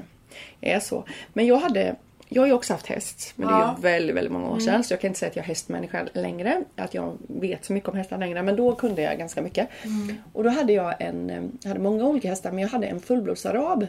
är 0.60 0.80
så. 0.80 1.04
Men 1.32 1.46
jag 1.46 1.56
hade... 1.56 1.96
Jag 2.30 2.42
har 2.42 2.46
ju 2.46 2.52
också 2.52 2.72
haft 2.72 2.86
häst. 2.86 3.32
Men 3.36 3.48
det 3.48 3.54
är 3.54 3.58
Ja. 3.58 3.74
ju 3.76 3.82
väldigt, 3.82 4.16
väldigt 4.16 4.32
många 4.32 4.44
år 4.46 4.50
Mm. 4.52 4.60
sedan. 4.64 4.84
Så 4.84 4.92
jag 4.92 5.00
kan 5.00 5.08
inte 5.08 5.18
säga 5.20 5.30
att 5.30 5.36
jag 5.36 5.42
är 5.42 5.46
hästmänniska 5.46 6.06
längre. 6.12 6.62
Att 6.76 6.94
jag 6.94 7.16
vet 7.26 7.64
så 7.64 7.72
mycket 7.72 7.88
om 7.88 7.96
hästar 7.96 8.18
längre. 8.18 8.42
Men 8.42 8.56
då 8.56 8.74
kunde 8.74 9.02
jag 9.02 9.18
ganska 9.18 9.42
mycket. 9.42 9.68
Mm. 9.84 10.16
Och 10.32 10.44
då 10.44 10.50
hade 10.50 10.72
jag 10.72 10.94
en... 11.02 11.30
eh, 11.30 11.42
Jag 11.62 11.68
hade 11.68 11.80
många 11.80 12.04
olika 12.04 12.28
hästar 12.28 12.50
men 12.50 12.58
jag 12.62 12.68
hade 12.68 12.86
en 12.86 13.00
fullblodsarab. 13.00 13.86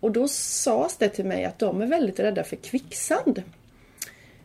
Och 0.00 0.10
då 0.10 0.28
sades 0.28 0.96
det 0.96 1.08
till 1.08 1.24
mig 1.24 1.44
att 1.44 1.58
de 1.58 1.82
är 1.82 1.86
väldigt 1.86 2.20
rädda 2.20 2.44
för 2.44 2.56
kvicksand. 2.56 3.42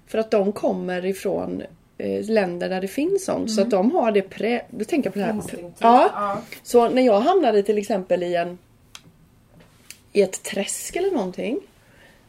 För 0.10 0.18
att 0.18 0.32
de 0.32 0.52
kommer 0.52 1.06
ifrån 1.06 1.64
eh, 1.98 2.30
länder 2.30 2.70
där 2.70 2.82
det 2.82 2.88
finns 2.88 3.26
sånt. 3.26 3.52
Så 3.52 3.62
att 3.62 3.70
de 3.70 3.92
har 3.92 4.12
det 4.12 4.22
prä... 4.22 4.62
Då 4.70 4.86
tänker 4.86 5.10
på 5.10 5.20
det 5.20 5.26
här. 5.26 5.42
Ja, 5.80 6.10
ja. 6.14 6.42
så 6.64 6.90
när 6.90 7.02
jag 7.02 7.20
hamnade 7.20 7.64
till 7.64 7.78
exempel 7.78 8.24
i 8.24 8.36
en 8.36 8.58
i 10.14 10.22
ett 10.22 10.44
träsk 10.44 10.96
eller 10.96 11.12
någonting 11.12 11.60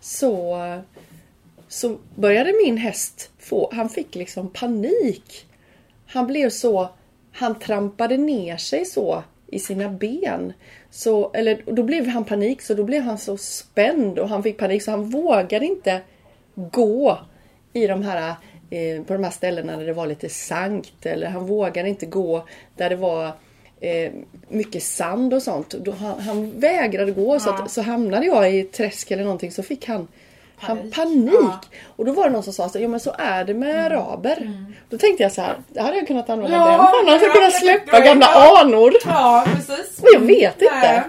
så, 0.00 0.58
så 1.68 1.96
började 2.14 2.52
min 2.64 2.76
häst 2.76 3.30
få, 3.38 3.70
han 3.72 3.88
fick 3.88 4.14
liksom 4.14 4.48
panik. 4.48 5.46
Han 6.06 6.26
blev 6.26 6.50
så, 6.50 6.88
han 7.32 7.58
trampade 7.58 8.16
ner 8.16 8.56
sig 8.56 8.84
så 8.84 9.22
i 9.46 9.58
sina 9.58 9.88
ben. 9.88 10.52
Så, 10.90 11.32
eller 11.32 11.62
då 11.66 11.82
blev 11.82 12.06
han 12.06 12.24
panik 12.24 12.62
så 12.62 12.74
då 12.74 12.84
blev 12.84 13.02
han 13.02 13.18
så 13.18 13.36
spänd 13.36 14.18
och 14.18 14.28
han 14.28 14.42
fick 14.42 14.58
panik 14.58 14.82
så 14.82 14.90
han 14.90 15.10
vågade 15.10 15.66
inte 15.66 16.00
gå 16.54 17.18
i 17.72 17.86
de 17.86 18.02
här 18.02 18.34
eh, 18.70 19.02
på 19.02 19.12
de 19.12 19.24
här 19.24 19.30
ställena 19.30 19.76
där 19.76 19.86
det 19.86 19.92
var 19.92 20.06
lite 20.06 20.28
sankt 20.28 21.06
eller 21.06 21.26
han 21.26 21.46
vågade 21.46 21.88
inte 21.88 22.06
gå 22.06 22.44
där 22.76 22.90
det 22.90 22.96
var 22.96 23.26
eh, 23.80 24.12
mycket 24.48 24.82
sand 24.82 25.34
och 25.34 25.42
sånt. 25.42 25.70
Då, 25.70 25.90
han, 25.92 26.20
han 26.20 26.60
vägrade 26.60 27.12
gå 27.12 27.40
så, 27.40 27.48
Ja. 27.48 27.62
att, 27.64 27.70
så 27.70 27.82
hamnade 27.82 28.26
jag 28.26 28.52
i 28.54 28.60
ett 28.60 28.72
träsk 28.72 29.10
eller 29.10 29.22
någonting 29.24 29.52
så 29.52 29.62
fick 29.62 29.88
han 29.88 30.08
han 30.62 30.76
Panik. 30.76 30.94
panik. 30.94 31.32
Ja. 31.42 31.60
Och 31.96 32.04
då 32.04 32.12
var 32.12 32.24
det 32.24 32.30
någon 32.30 32.42
som 32.42 32.52
sa 32.52 32.68
så, 32.68 32.78
ja 32.80 32.88
men 32.88 33.00
så 33.00 33.14
är 33.18 33.44
det 33.44 33.54
med 33.54 33.86
araber. 33.86 34.52
Då 34.90 34.98
tänkte 34.98 35.22
jag 35.22 35.32
så 35.32 35.42
här, 35.42 35.56
det 35.68 35.80
hade 35.82 35.96
jag 35.96 36.06
kunnat 36.06 36.30
använda 36.30 36.56
Ja, 36.56 36.92
den 37.06 37.18
för 37.20 37.26
att 37.26 37.32
kunna 37.34 37.50
släppa 37.50 38.00
gamla 38.00 38.26
anor. 38.26 38.92
ja, 39.06 39.46
precis. 39.56 40.02
Men 40.02 40.10
jag 40.12 40.20
vet 40.20 40.62
inte. 40.62 41.04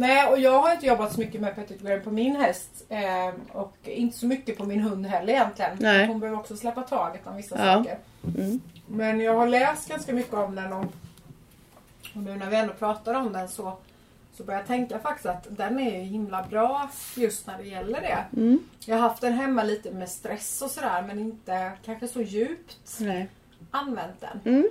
Nej. 0.00 0.26
Och 0.26 0.38
jag 0.38 0.60
har 0.60 0.72
inte 0.72 0.86
jobbat 0.86 1.12
så 1.12 1.20
mycket 1.20 1.40
med 1.40 1.54
Petit 1.54 1.82
Grain 1.82 2.02
på 2.02 2.10
min 2.10 2.36
häst. 2.36 2.84
Eh, 2.88 3.34
och 3.52 3.76
inte 3.82 4.18
så 4.18 4.26
mycket 4.26 4.58
på 4.58 4.64
min 4.64 4.80
hund 4.80 5.06
heller 5.06 5.32
egentligen. 5.32 5.76
Nej. 5.80 6.06
Hon 6.06 6.20
behöver 6.20 6.38
också 6.40 6.56
släppa 6.56 6.82
taget 6.82 7.26
om 7.26 7.36
vissa 7.36 7.66
Ja. 7.66 7.74
saker. 7.74 7.98
Mm. 8.38 8.60
Men 8.86 9.20
jag 9.20 9.34
har 9.34 9.46
läst 9.46 9.88
ganska 9.88 10.12
mycket 10.12 10.34
om 10.34 10.54
den 10.54 10.72
och, 10.72 10.84
och 12.14 12.22
nu 12.22 12.36
när 12.36 12.50
vi 12.50 12.56
ändå 12.56 12.72
pratar 12.74 13.14
om 13.14 13.32
den 13.32 13.48
så, 13.48 13.76
så 14.36 14.44
börjar 14.44 14.60
jag 14.60 14.66
tänka 14.66 14.98
faktiskt 14.98 15.26
att 15.26 15.46
den 15.50 15.80
är 15.80 15.98
ju 15.98 16.02
himla 16.04 16.42
bra 16.50 16.90
just 17.16 17.46
när 17.46 17.58
det 17.58 17.64
gäller 17.68 18.00
det. 18.00 18.40
Mm. 18.40 18.58
Jag 18.86 18.96
har 18.96 19.08
haft 19.08 19.20
den 19.20 19.32
hemma 19.32 19.62
lite 19.62 19.90
med 19.90 20.08
stress 20.08 20.62
och 20.62 20.70
sådär 20.70 21.02
men 21.02 21.18
inte 21.18 21.72
kanske 21.84 22.08
så 22.08 22.20
djupt 22.22 22.98
Nej. 23.00 23.28
använt 23.70 24.20
den. 24.20 24.54
Mm. 24.54 24.70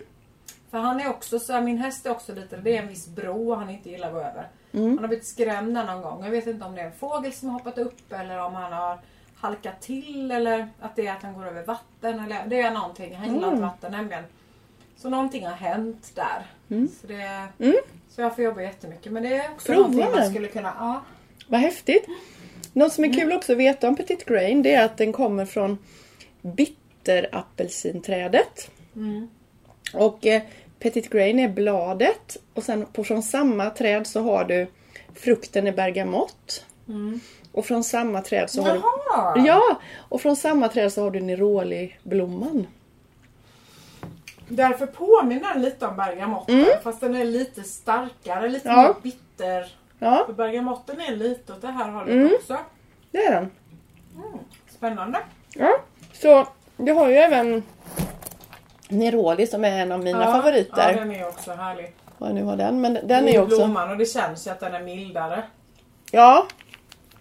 För 0.71 0.77
han 0.77 0.99
är 0.99 1.09
också 1.09 1.39
så 1.39 1.53
här, 1.53 1.61
min 1.61 1.77
häst 1.77 2.05
är 2.05 2.09
också 2.11 2.33
lite, 2.35 2.57
det 2.57 2.77
är 2.77 2.81
en 2.81 2.87
viss 2.87 3.07
bro 3.07 3.53
han 3.55 3.69
inte 3.69 3.89
gillar 3.89 4.07
att 4.07 4.13
gå 4.13 4.19
över. 4.19 4.47
Mm. 4.73 4.89
Han 4.89 4.99
har 4.99 5.07
blivit 5.07 5.27
skrämd 5.27 5.73
någon 5.73 6.01
gång. 6.01 6.23
Jag 6.23 6.31
vet 6.31 6.47
inte 6.47 6.65
om 6.65 6.75
det 6.75 6.81
är 6.81 6.85
en 6.85 6.91
fågel 6.91 7.33
som 7.33 7.49
har 7.49 7.59
hoppat 7.59 7.77
upp 7.77 8.11
eller 8.13 8.39
om 8.39 8.53
han 8.55 8.73
har 8.73 8.99
halkat 9.35 9.81
till 9.81 10.31
eller 10.31 10.67
att 10.79 10.95
det 10.95 11.07
är 11.07 11.13
att 11.13 11.23
han 11.23 11.33
går 11.33 11.45
över 11.47 11.63
vatten. 11.63 12.19
Eller, 12.19 12.47
det 12.47 12.61
är 12.61 12.71
någonting. 12.71 13.15
Han 13.15 13.25
gillar 13.27 13.37
Mm. 13.47 13.49
inte 13.49 13.61
vatten 13.61 13.91
nämligen. 13.91 14.23
Så 14.97 15.09
någonting 15.09 15.45
har 15.45 15.55
hänt 15.55 16.11
där. 16.15 16.45
Mm. 16.69 16.87
Så, 17.01 17.07
det, 17.07 17.47
Mm. 17.59 17.75
så 18.09 18.21
jag 18.21 18.35
får 18.35 18.43
jobba 18.43 18.61
jättemycket. 18.61 19.11
Men 19.11 19.23
det 19.23 19.35
är 19.37 19.51
också 19.51 19.73
Prova 19.73 19.87
någonting 19.89 20.11
man 20.19 20.29
skulle 20.29 20.47
kunna... 20.47 20.73
Ja. 20.79 21.01
Vad 21.47 21.59
häftigt. 21.59 22.05
Något 22.73 22.93
som 22.93 23.03
är 23.03 23.13
kul 23.13 23.33
också 23.33 23.51
att 23.51 23.57
veta 23.57 23.87
om 23.87 23.95
Petit 23.95 24.25
Grain 24.25 24.61
det 24.63 24.73
är 24.73 24.85
att 24.85 24.97
den 24.97 25.13
kommer 25.13 25.45
från 25.45 25.77
bitterapelsinträdet. 26.41 28.71
Och 29.93 30.25
eh, 30.25 30.41
Petit 30.79 31.09
Grain 31.09 31.39
är 31.39 31.47
bladet 31.49 32.37
och 32.53 32.63
sen 32.63 32.85
på, 32.85 33.03
från 33.03 33.23
samma 33.23 33.69
träd 33.69 34.07
så 34.07 34.21
har 34.21 34.43
du 34.45 34.67
frukten 35.15 35.67
är 35.67 35.71
bergamott. 35.71 36.65
Och 37.51 37.65
från 37.65 37.83
samma 37.83 38.21
träd 38.21 38.49
så 38.49 38.61
har 38.61 38.73
du... 39.35 39.47
Ja! 39.47 39.61
Och 40.09 40.21
från 40.21 40.35
samma 40.35 40.67
träd 40.67 40.93
så 40.93 41.03
har 41.03 41.11
du 41.11 41.19
Neroli-blomman. 41.19 42.67
Därför 44.47 44.85
påminner 44.85 45.53
den 45.53 45.61
lite 45.61 45.87
om 45.87 45.95
bergamotten 45.95 46.65
fast 46.83 47.01
den 47.01 47.15
är 47.15 47.23
lite 47.25 47.63
starkare, 47.63 48.49
lite 48.49 48.69
Mm. 48.69 48.81
Ja. 48.81 48.87
mer 48.87 49.01
bitter. 49.03 49.75
Ja, 49.99 50.23
För 50.25 50.33
bergamotten 50.33 50.99
är 51.01 51.15
lite 51.15 51.53
åt 51.53 51.61
det 51.61 51.67
här 51.67 51.89
hållet 51.91 52.13
Mm. 52.13 52.31
också. 52.39 52.57
det 53.11 53.17
är 53.25 53.31
den. 53.31 53.49
Spännande. 54.69 55.19
Ja, 55.55 55.79
så 56.13 56.47
jag 56.77 56.95
har 56.95 57.09
ju 57.09 57.15
även 57.15 57.63
Neroli 58.89 59.47
som 59.47 59.65
är 59.65 59.81
en 59.81 59.91
av 59.91 60.03
mina 60.03 60.23
ja, 60.23 60.31
favoriter. 60.31 60.91
Ja, 60.91 60.99
den 60.99 61.11
är 61.11 61.27
också 61.27 61.51
härlig. 61.51 61.93
Vad 62.17 62.33
nu 62.33 62.43
har 62.43 62.57
den. 62.57 62.81
Men 62.81 62.93
den 63.03 63.27
är 63.27 63.41
också... 63.41 63.57
Blomman 63.57 63.89
och 63.89 63.97
det 63.97 64.05
känns 64.05 64.47
ju 64.47 64.51
att 64.51 64.59
den 64.59 64.73
är 64.73 64.83
mildare. 64.83 65.43
Ja. 66.11 66.47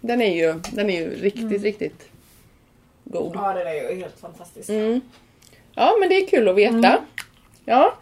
Den 0.01 0.21
är 0.21 0.35
ju, 0.35 0.59
den 0.71 0.89
är 0.89 0.99
ju 0.99 1.15
riktigt, 1.15 1.63
riktigt 1.63 2.09
god. 3.03 3.31
Ja, 3.35 3.53
den 3.53 3.67
är 3.67 3.73
ju 3.73 3.99
helt 3.99 4.19
fantastisk. 4.19 4.69
Mm. 4.69 5.01
Ja, 5.75 5.95
men 5.99 6.09
det 6.09 6.15
är 6.15 6.27
kul 6.27 6.47
att 6.47 6.55
veta. 6.55 7.01
Ja. 7.65 7.93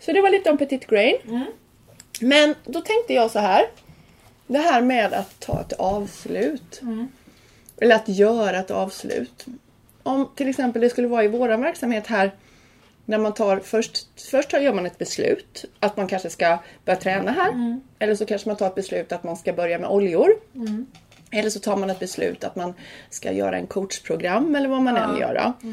Så 0.00 0.12
det 0.12 0.20
var 0.20 0.30
lite 0.30 0.50
om 0.50 0.58
Petit 0.58 0.86
Grain. 0.86 1.16
Mm. 1.24 1.44
Men 2.20 2.54
då 2.64 2.80
tänkte 2.80 3.14
jag 3.14 3.30
så 3.30 3.38
här. 3.38 3.66
Det 4.46 4.58
här 4.58 4.82
med 4.82 5.12
att 5.12 5.40
ta 5.40 5.60
ett 5.60 5.72
avslut. 5.72 6.80
Mm. 6.82 7.08
Eller 7.80 7.94
att 7.94 8.08
göra 8.08 8.58
ett 8.58 8.70
avslut. 8.70 9.46
Om 10.02 10.30
till 10.34 10.48
exempel 10.48 10.82
det 10.82 10.90
skulle 10.90 11.08
vara 11.08 11.24
i 11.24 11.28
vår 11.28 11.48
verksamhet 11.48 12.06
här. 12.06 12.30
När 13.10 13.18
man 13.18 13.34
tar 13.34 13.58
först, 13.58 14.06
först 14.30 14.52
gör 14.52 14.72
man 14.72 14.86
ett 14.86 14.98
beslut 14.98 15.64
att 15.80 15.96
man 15.96 16.06
kanske 16.06 16.30
ska 16.30 16.58
börja 16.84 16.98
träna 16.98 17.32
här. 17.32 17.48
Mm. 17.48 17.80
Eller 17.98 18.14
så 18.14 18.26
kanske 18.26 18.48
man 18.48 18.56
tar 18.56 18.66
ett 18.66 18.74
beslut 18.74 19.12
att 19.12 19.24
man 19.24 19.36
ska 19.36 19.52
börja 19.52 19.78
med 19.78 19.90
oljor. 19.90 20.28
Eller 21.30 21.50
så 21.50 21.60
tar 21.60 21.76
man 21.76 21.90
ett 21.90 21.98
beslut 21.98 22.44
att 22.44 22.56
man 22.56 22.74
ska 23.10 23.32
göra 23.32 23.56
en 23.56 23.66
coachprogram 23.66 24.54
eller 24.54 24.68
vad 24.68 24.82
man 24.82 24.96
än 24.96 25.16
gör. 25.20 25.34
då. 25.34 25.68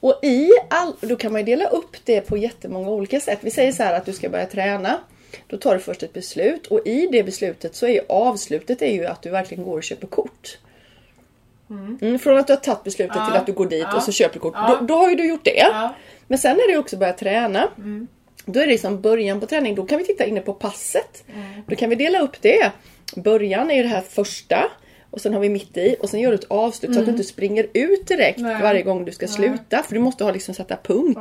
Och 0.00 0.24
i 0.24 0.50
all, 0.70 0.94
då 1.00 1.16
kan 1.16 1.32
man 1.32 1.40
ju 1.40 1.44
dela 1.44 1.66
upp 1.66 1.96
det 2.04 2.20
på 2.20 2.36
jättemånga 2.36 2.90
olika 2.90 3.20
sätt. 3.20 3.38
Vi 3.42 3.50
säger 3.50 3.72
så 3.72 3.82
här 3.82 3.94
att 3.94 4.06
du 4.06 4.12
ska 4.12 4.28
börja 4.28 4.46
träna. 4.46 5.00
Då 5.46 5.56
tar 5.56 5.74
du 5.74 5.80
först 5.80 6.02
ett 6.02 6.12
beslut 6.12 6.66
och 6.66 6.86
i 6.86 7.08
det 7.12 7.22
beslutet 7.22 7.74
så 7.74 7.86
är 7.86 7.90
ju 7.90 8.00
avslutet 8.08 8.82
är 8.82 8.92
ju 8.92 9.06
att 9.06 9.22
du 9.22 9.30
verkligen 9.30 9.64
går 9.64 9.76
och 9.76 9.82
köper 9.82 10.06
kort. 10.06 10.58
Mm, 12.02 12.18
från 12.18 12.38
att 12.38 12.46
du 12.46 12.52
har 12.52 12.60
tagit 12.60 12.84
beslutet 12.84 13.16
Ja. 13.16 13.26
till 13.26 13.36
att 13.36 13.46
du 13.46 13.52
går 13.52 13.66
dit 13.66 13.86
Ja. 13.90 13.96
och 13.96 14.02
så 14.02 14.12
köper 14.12 14.34
du 14.34 14.40
kort. 14.40 14.52
Ja. 14.56 14.76
Då, 14.80 14.86
då 14.86 14.94
har 14.94 15.10
ju 15.10 15.16
du 15.16 15.28
gjort 15.28 15.44
det. 15.44 15.66
Men 16.26 16.38
sen 16.38 16.56
är 16.56 16.66
det 16.66 16.72
ju 16.72 16.78
också 16.78 16.96
börja 16.96 17.12
träna. 17.12 17.68
Då 18.46 18.60
är 18.60 18.64
det 18.66 18.72
liksom 18.72 19.00
början 19.00 19.40
på 19.40 19.46
träning. 19.46 19.74
Då 19.74 19.86
kan 19.86 19.98
vi 19.98 20.04
titta 20.04 20.24
inne 20.24 20.40
på 20.40 20.52
passet. 20.54 21.24
Då 21.66 21.76
kan 21.76 21.90
vi 21.90 21.96
dela 21.96 22.20
upp 22.20 22.36
det. 22.42 22.70
Början 23.16 23.70
är 23.70 23.74
ju 23.74 23.82
det 23.82 23.88
här 23.88 24.00
första. 24.00 24.64
Och 25.10 25.20
sen 25.20 25.32
har 25.32 25.40
vi 25.40 25.48
mitt 25.48 25.76
i 25.76 25.96
och 26.00 26.08
sen 26.08 26.20
gör 26.20 26.30
du 26.30 26.34
ett 26.34 26.50
avslut 26.50 26.94
så 26.94 27.00
att 27.00 27.06
du 27.06 27.12
inte 27.12 27.24
springer 27.24 27.66
ut 27.74 28.06
direkt 28.06 28.38
Nej. 28.38 28.62
varje 28.62 28.82
gång 28.82 29.04
du 29.04 29.12
ska 29.12 29.26
Nej. 29.26 29.34
sluta. 29.34 29.82
För 29.82 29.94
du 29.94 30.00
måste 30.00 30.24
ha 30.24 30.30
liksom 30.32 30.54
sätta 30.54 30.76
punkt. 30.82 31.18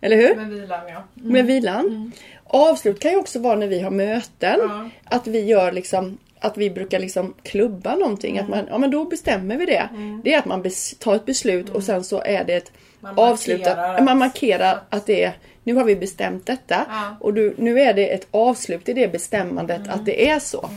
Eller 0.00 0.16
hur? 0.16 0.34
med 0.36 0.48
vilan 0.50 0.80
ja. 0.88 1.04
Med 1.14 1.46
vilan. 1.46 2.12
Avslut 2.44 3.00
kan 3.00 3.10
ju 3.10 3.16
också 3.16 3.38
vara 3.38 3.56
när 3.56 3.66
vi 3.66 3.80
har 3.80 3.90
möten. 3.90 4.90
Att 5.04 5.26
vi 5.26 5.40
gör 5.44 5.72
liksom 5.72 6.18
att 6.42 6.56
vi 6.58 6.70
brukar 6.70 6.98
liksom 6.98 7.34
klubba 7.42 7.94
någonting. 7.96 8.38
Att 8.38 8.48
man, 8.48 8.66
ja 8.70 8.78
men 8.78 8.90
då 8.90 9.04
bestämmer 9.04 9.56
vi 9.56 9.66
det. 9.66 9.88
Det 10.24 10.34
är 10.34 10.38
att 10.38 10.44
man 10.44 10.64
tar 10.98 11.14
ett 11.14 11.24
beslut 11.26 11.70
och 11.70 11.82
sen 11.82 12.04
så 12.04 12.22
är 12.22 12.44
det 12.44 12.54
ett 12.54 12.72
Man 13.00 13.18
avslut. 13.18 13.58
markerar 13.60 13.88
Att, 13.94 13.98
att- 13.98 14.04
man 14.04 14.18
markerar 14.18 14.80
att 14.90 15.06
det 15.06 15.24
är 15.24 15.36
nu 15.64 15.74
har 15.74 15.84
vi 15.84 15.96
bestämt 15.96 16.46
detta 16.46 16.86
Ja. 16.88 17.16
och 17.20 17.34
du, 17.34 17.54
nu 17.58 17.80
är 17.80 17.94
det 17.94 18.08
ett 18.14 18.26
avslut 18.30 18.88
i 18.88 18.92
det 18.92 19.08
bestämmandet 19.12 19.88
att 19.88 20.04
det 20.06 20.28
är 20.30 20.38
så. 20.38 20.70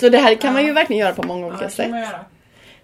Så 0.00 0.08
det 0.08 0.18
här 0.18 0.34
kan 0.34 0.52
man 0.52 0.64
ju 0.64 0.72
verkligen 0.72 1.00
göra 1.00 1.14
på 1.14 1.22
många 1.26 1.40
Ja, 1.40 1.46
olika 1.46 1.64
det 1.64 1.70
sätt. 1.70 1.90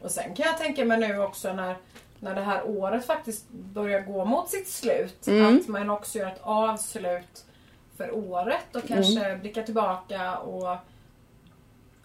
Och 0.02 0.10
sen 0.10 0.34
kan 0.34 0.46
jag 0.46 0.58
tänka 0.58 0.84
mig 0.84 0.98
nu 0.98 1.18
också 1.22 1.52
när, 1.52 1.74
när 2.20 2.34
det 2.34 2.40
här 2.40 2.62
året 2.68 3.06
faktiskt 3.06 3.48
börjar 3.50 4.00
gå 4.00 4.24
mot 4.24 4.50
sitt 4.50 4.68
slut. 4.68 5.26
Mm. 5.26 5.56
Att 5.58 5.68
man 5.68 5.90
också 5.90 6.18
gör 6.18 6.26
ett 6.26 6.40
avslut 6.42 7.44
för 7.96 8.14
året 8.14 8.76
och 8.76 8.88
kanske 8.88 9.24
Mm. 9.24 9.40
blickar 9.40 9.62
tillbaka 9.62 10.36
och 10.36 10.76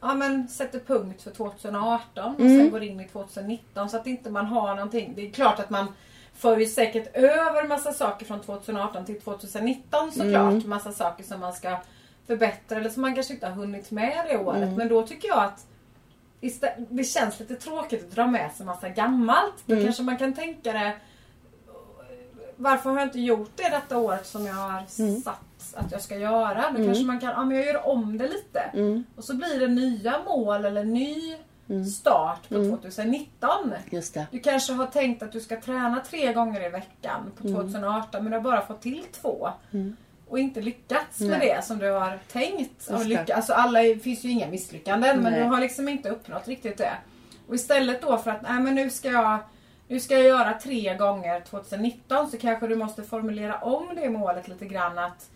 ja, 0.04 0.14
men 0.16 0.48
sätter 0.48 0.80
punkt 0.80 1.22
för 1.22 1.32
2018 1.32 2.36
och 2.36 2.40
Mm. 2.42 2.60
sen 2.60 2.72
går 2.72 2.84
in 2.84 3.00
i 3.00 3.08
2019 3.08 3.90
så 3.90 3.98
att 3.98 4.08
inte 4.08 4.30
man 4.30 4.46
har 4.46 4.76
någonting. 4.76 5.14
Det 5.16 5.28
är 5.28 5.32
klart 5.32 5.60
att 5.60 5.70
man 5.70 5.88
för 6.36 6.58
ju 6.58 6.66
säkert 6.66 7.16
över 7.16 7.68
massa 7.68 7.94
saker 7.94 8.26
från 8.26 8.40
2018 8.42 9.06
till 9.06 9.22
2019 9.22 10.12
såklart. 10.12 10.52
Mm. 10.54 10.70
Massa 10.70 10.92
saker 10.92 11.24
som 11.24 11.40
man 11.40 11.54
ska 11.54 11.78
förbättra 12.28 12.80
eller 12.80 12.90
som 12.90 13.02
man 13.02 13.16
kanske 13.16 13.34
inte 13.34 13.48
har 13.48 13.54
hunnit 13.54 13.92
med 13.92 14.26
det 14.30 14.38
året. 14.38 14.64
Mm. 14.64 14.76
Men 14.76 14.88
då 14.88 15.08
tycker 15.08 15.28
jag 15.28 15.44
att 15.44 15.66
det 16.78 17.04
känns 17.04 17.40
lite 17.40 17.56
tråkigt 17.56 18.04
att 18.04 18.12
dra 18.12 18.28
med 18.28 18.52
sig 18.52 18.66
massa 18.66 18.90
gammalt. 18.90 19.54
Då 19.66 19.74
Mm. 19.74 19.86
kanske 19.86 20.04
man 20.04 20.18
kan 20.18 20.34
tänka 20.34 20.72
det 20.74 20.94
varför 22.56 22.90
har 22.90 22.98
jag 23.00 23.08
inte 23.08 23.20
gjort 23.20 23.52
det 23.56 23.70
detta 23.70 23.98
året 23.98 24.26
som 24.28 24.46
jag 24.46 24.54
har 24.54 24.84
Mm. 25.00 25.22
satt 25.22 25.40
att 25.76 25.92
jag 25.92 26.02
ska 26.02 26.18
göra? 26.18 26.72
Då 26.78 26.86
kanske 26.86 27.04
man 27.04 27.20
kan, 27.20 27.30
ja 27.30 27.46
men 27.46 27.58
jag 27.58 27.66
gör 27.66 27.88
om 27.88 28.18
det 28.18 28.28
lite. 28.28 28.60
Mm. 28.60 29.04
Och 29.16 29.24
så 29.24 29.36
blir 29.36 29.60
det 29.60 29.68
nya 29.68 30.20
mål 30.26 30.66
eller 30.66 30.84
ny 30.84 31.38
start 32.00 32.50
på 32.50 32.56
2019. 32.56 33.50
Just 33.90 34.14
det. 34.14 34.28
Du 34.32 34.40
kanske 34.40 34.74
har 34.74 34.86
tänkt 34.86 35.24
att 35.24 35.32
du 35.32 35.40
ska 35.40 35.62
träna 35.62 36.00
tre 36.10 36.34
gånger 36.34 36.66
i 36.66 36.70
veckan 36.70 37.32
på 37.38 37.48
Mm. 37.48 37.62
2018 37.62 38.24
men 38.24 38.32
du 38.32 38.38
har 38.38 38.44
bara 38.44 38.66
fått 38.66 38.82
till 38.82 39.04
två. 39.12 39.50
Och 40.30 40.40
inte 40.40 40.62
lyckats 40.62 41.20
med 41.20 41.30
Nej. 41.30 41.54
det 41.56 41.66
som 41.66 41.80
du 41.80 41.92
har 41.92 42.20
tänkt. 42.32 42.88
Och 42.88 43.00
det. 43.00 43.06
lycka, 43.06 43.36
alltså 43.36 43.54
alla 43.54 43.80
finns 44.04 44.24
ju 44.24 44.30
inga 44.30 44.48
misslyckanden 44.48 45.22
men 45.22 45.32
Nej. 45.34 45.42
du 45.44 45.48
har 45.48 45.60
liksom 45.62 45.90
inte 45.90 46.10
uppnått 46.10 46.48
riktigt 46.48 46.78
det. 46.78 46.94
Och 47.48 47.56
istället 47.56 48.02
då 48.02 48.18
för 48.18 48.32
att 48.32 48.42
nej, 48.42 48.60
men 48.60 48.76
nu 48.76 48.90
ska 48.90 49.12
jag 49.12 49.40
nu 49.88 50.00
ska 50.00 50.14
jag 50.14 50.24
göra 50.24 50.54
tre 50.54 50.96
gånger 50.96 51.40
2019 51.40 52.32
så 52.32 52.38
kanske 52.38 52.68
du 52.68 52.76
måste 52.76 53.04
formulera 53.04 53.58
om 53.58 53.90
det 53.96 54.10
målet 54.10 54.48
lite 54.48 54.66
grann 54.66 54.98
att 54.98 55.30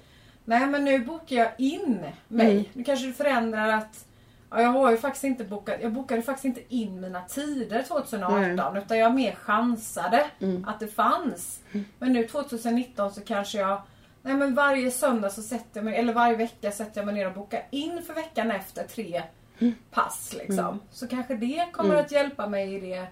Nej 0.49 0.67
men 0.67 0.85
nu 0.85 0.99
bokar 0.99 1.35
jag 1.35 1.51
in 1.57 2.05
mig. 2.29 2.51
Mm. 2.51 2.63
Nu 2.73 2.83
kanske 2.83 3.05
du 3.05 3.13
förändrar 3.13 3.69
att 3.69 4.05
ja, 4.49 4.61
jag 4.61 4.69
har 4.69 4.91
ju 4.91 4.97
faktiskt 4.97 5.23
inte 5.23 5.43
bokat, 5.43 5.75
jag 5.81 5.93
bokade 5.93 6.21
faktiskt 6.21 6.45
inte 6.45 6.75
in 6.75 7.01
mina 7.01 7.21
tider 7.21 7.83
2018 7.83 8.77
utan 8.77 8.97
jag 8.97 9.13
mer 9.15 9.35
chansade 9.35 10.25
Mm. 10.39 10.65
att 10.67 10.79
det 10.79 10.87
fanns. 10.87 11.59
Men 11.99 12.13
nu 12.13 12.27
2019 12.27 13.13
så 13.13 13.21
kanske 13.21 13.57
jag 13.57 13.81
Nej 14.21 14.35
men 14.35 14.55
varje 14.55 14.91
söndag 14.91 15.29
så 15.29 15.41
sätter 15.41 15.67
jag 15.79 15.85
mig, 15.85 15.95
eller 15.95 16.13
varje 16.13 16.35
vecka 16.35 16.71
sätter 16.71 16.99
jag 17.01 17.05
mig 17.05 17.15
ner 17.15 17.27
och 17.27 17.33
bokar 17.33 17.61
in 17.69 18.01
för 18.07 18.13
veckan 18.13 18.51
efter 18.51 18.83
tre 18.83 19.23
Mm. 19.59 19.75
pass 19.91 20.35
liksom. 20.39 20.79
Så 20.91 21.07
kanske 21.07 21.35
det 21.35 21.67
kommer 21.71 21.95
att 21.95 22.11
hjälpa 22.11 22.47
mig 22.47 22.75
i 22.75 22.79
det 22.79 23.07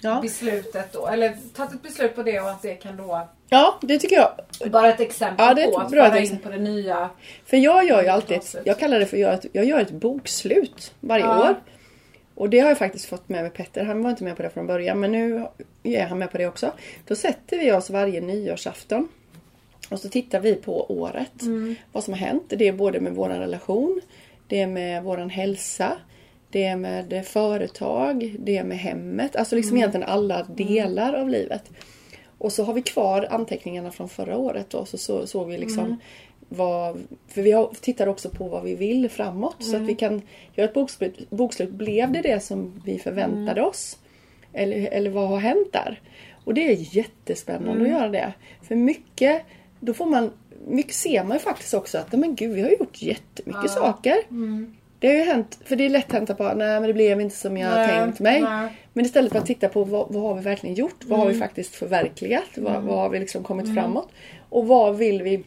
Ja. 0.00 0.20
beslutet 0.22 0.92
då. 0.92 1.06
Eller 1.06 1.36
tagit 1.54 1.72
ett 1.74 1.82
beslut 1.82 2.14
på 2.16 2.22
det 2.22 2.40
och 2.40 2.50
att 2.50 2.62
det 2.62 2.74
kan 2.74 2.96
då 2.96 3.28
ja, 3.50 3.78
det 3.82 3.98
tycker 3.98 4.16
jag. 4.16 4.30
bara 4.70 4.88
ett 4.88 5.00
exempel 5.00 5.46
Ja, 5.46 5.54
det 5.54 5.62
är 5.62 5.68
ett 5.68 5.74
på 5.74 5.80
att 5.80 5.90
bra 5.90 6.10
föra 6.10 6.20
in 6.20 6.38
på 6.38 6.50
det 6.50 6.58
nya. 6.58 7.10
För 7.46 7.56
jag 7.56 7.88
gör 7.88 8.02
ju 8.02 8.08
alltid, 8.08 8.36
ett, 8.36 8.56
jag 8.64 8.78
kallar 8.78 8.98
det 8.98 9.06
för 9.06 9.16
ett, 9.16 9.46
jag 9.52 9.64
gör 9.64 9.80
ett 9.80 9.90
bokslut 9.90 10.94
varje 11.00 11.24
Ja. 11.24 11.50
år. 11.50 11.54
Och 12.34 12.50
det 12.50 12.58
har 12.60 12.68
jag 12.68 12.78
faktiskt 12.78 13.06
fått 13.06 13.28
med 13.28 13.42
mig 13.42 13.50
Petter. 13.50 13.84
Han 13.84 14.02
var 14.02 14.10
inte 14.10 14.24
med 14.24 14.36
på 14.36 14.42
det 14.42 14.50
från 14.50 14.66
början 14.66 15.00
men 15.00 15.12
nu 15.12 15.46
är 15.82 16.04
han 16.06 16.18
med 16.18 16.30
på 16.32 16.38
det 16.38 16.46
också. 16.46 16.72
Då 17.06 17.14
sätter 17.16 17.58
vi 17.58 17.72
oss 17.72 17.90
varje 17.90 18.20
nyårsafton. 18.20 19.08
Och 19.90 19.98
så 19.98 20.08
tittar 20.08 20.40
vi 20.40 20.54
på 20.54 20.92
året. 20.92 21.42
Mm. 21.42 21.74
Vad 21.92 22.04
som 22.04 22.12
har 22.14 22.18
hänt. 22.20 22.42
Det 22.48 22.68
är 22.68 22.72
både 22.72 23.00
med 23.00 23.12
våran 23.12 23.38
relation. 23.38 24.00
Det 24.48 24.60
är 24.60 24.66
med 24.66 25.02
våran 25.02 25.30
hälsa. 25.30 25.92
Det 26.50 26.64
är 26.64 26.76
med 26.76 27.26
företag. 27.26 28.36
Det 28.38 28.58
är 28.58 28.64
med 28.64 28.78
hemmet. 28.78 29.36
Alltså 29.36 29.56
liksom 29.56 29.70
Mm. 29.76 29.78
egentligen 29.78 30.08
alla 30.08 30.42
delar 30.42 31.14
av 31.14 31.28
livet. 31.28 31.64
Och 32.40 32.52
så 32.52 32.64
har 32.64 32.72
vi 32.74 32.82
kvar 32.82 33.26
anteckningarna 33.30 33.90
från 33.90 34.08
förra 34.08 34.36
året 34.36 34.70
då. 34.70 34.84
Så 34.84 34.98
så 34.98 35.26
såg 35.26 35.48
vi 35.48 35.58
liksom 35.58 35.84
Mm. 35.84 35.96
vad... 36.48 36.98
För 37.28 37.42
vi 37.42 37.52
har, 37.52 37.70
tittar 37.80 38.06
också 38.06 38.28
på 38.30 38.48
vad 38.48 38.62
vi 38.62 38.74
vill 38.74 39.08
framåt. 39.10 39.56
Så 39.58 39.70
Mm. 39.70 39.82
att 39.82 39.88
vi 39.88 39.94
kan 39.94 40.22
göra 40.54 40.68
ett 40.68 40.74
bokslut. 40.74 41.30
bokslut. 41.30 41.70
Blev 41.70 42.12
det 42.12 42.22
det 42.22 42.40
som 42.40 42.82
vi 42.84 42.98
förväntade 42.98 43.60
Mm. 43.60 43.64
oss? 43.64 43.98
Eller, 44.52 44.88
eller 44.88 45.10
vad 45.10 45.28
har 45.28 45.38
hänt 45.38 45.72
där? 45.72 46.00
Och 46.44 46.54
det 46.54 46.68
är 46.72 46.96
jättespännande 46.96 47.70
Mm. 47.80 47.82
att 47.94 48.00
göra 48.00 48.08
det. 48.08 48.32
För 48.62 48.74
mycket, 48.74 49.42
då 49.80 49.94
får 49.94 50.06
man, 50.06 50.30
mycket 50.66 50.94
ser 50.94 51.24
man 51.24 51.32
ju 51.36 51.38
faktiskt 51.40 51.74
också 51.74 51.98
att 51.98 52.12
men 52.12 52.34
gud, 52.34 52.52
vi 52.54 52.62
har 52.62 52.70
gjort 52.70 53.02
jättemycket 53.02 53.62
Ja. 53.62 53.68
saker. 53.68 54.16
Mm. 54.30 54.76
Det 54.98 55.06
har 55.08 55.14
ju 55.14 55.20
hänt, 55.24 55.58
för 55.64 55.76
det 55.76 55.84
är 55.86 55.90
lätt 55.90 56.12
hänt 56.12 56.30
att 56.30 56.38
bara, 56.38 56.54
nej 56.54 56.80
men 56.80 56.82
det 56.82 56.94
blev 56.94 57.20
inte 57.20 57.36
som 57.36 57.56
jag 57.56 57.70
Nej, 57.74 57.88
tänkt 57.88 58.20
mig. 58.20 58.40
nej. 58.42 58.68
Men 59.00 59.06
istället 59.06 59.32
för 59.32 59.38
att 59.38 59.46
titta 59.46 59.68
på 59.68 59.84
vad, 59.84 60.06
vad 60.12 60.22
har 60.22 60.34
vi 60.34 60.40
verkligen 60.40 60.74
gjort? 60.76 61.04
Vad 61.04 61.18
har 61.18 61.26
Mm. 61.26 61.34
vi 61.34 61.40
faktiskt 61.40 61.74
förverkligat? 61.74 62.44
Vad, 62.56 62.82
vad 62.82 62.98
har 62.98 63.08
vi 63.08 63.18
liksom 63.18 63.42
kommit 63.44 63.74
framåt? 63.74 64.08
Och 64.48 64.66
vad 64.66 64.96
vill 64.96 65.22
vi 65.22 65.44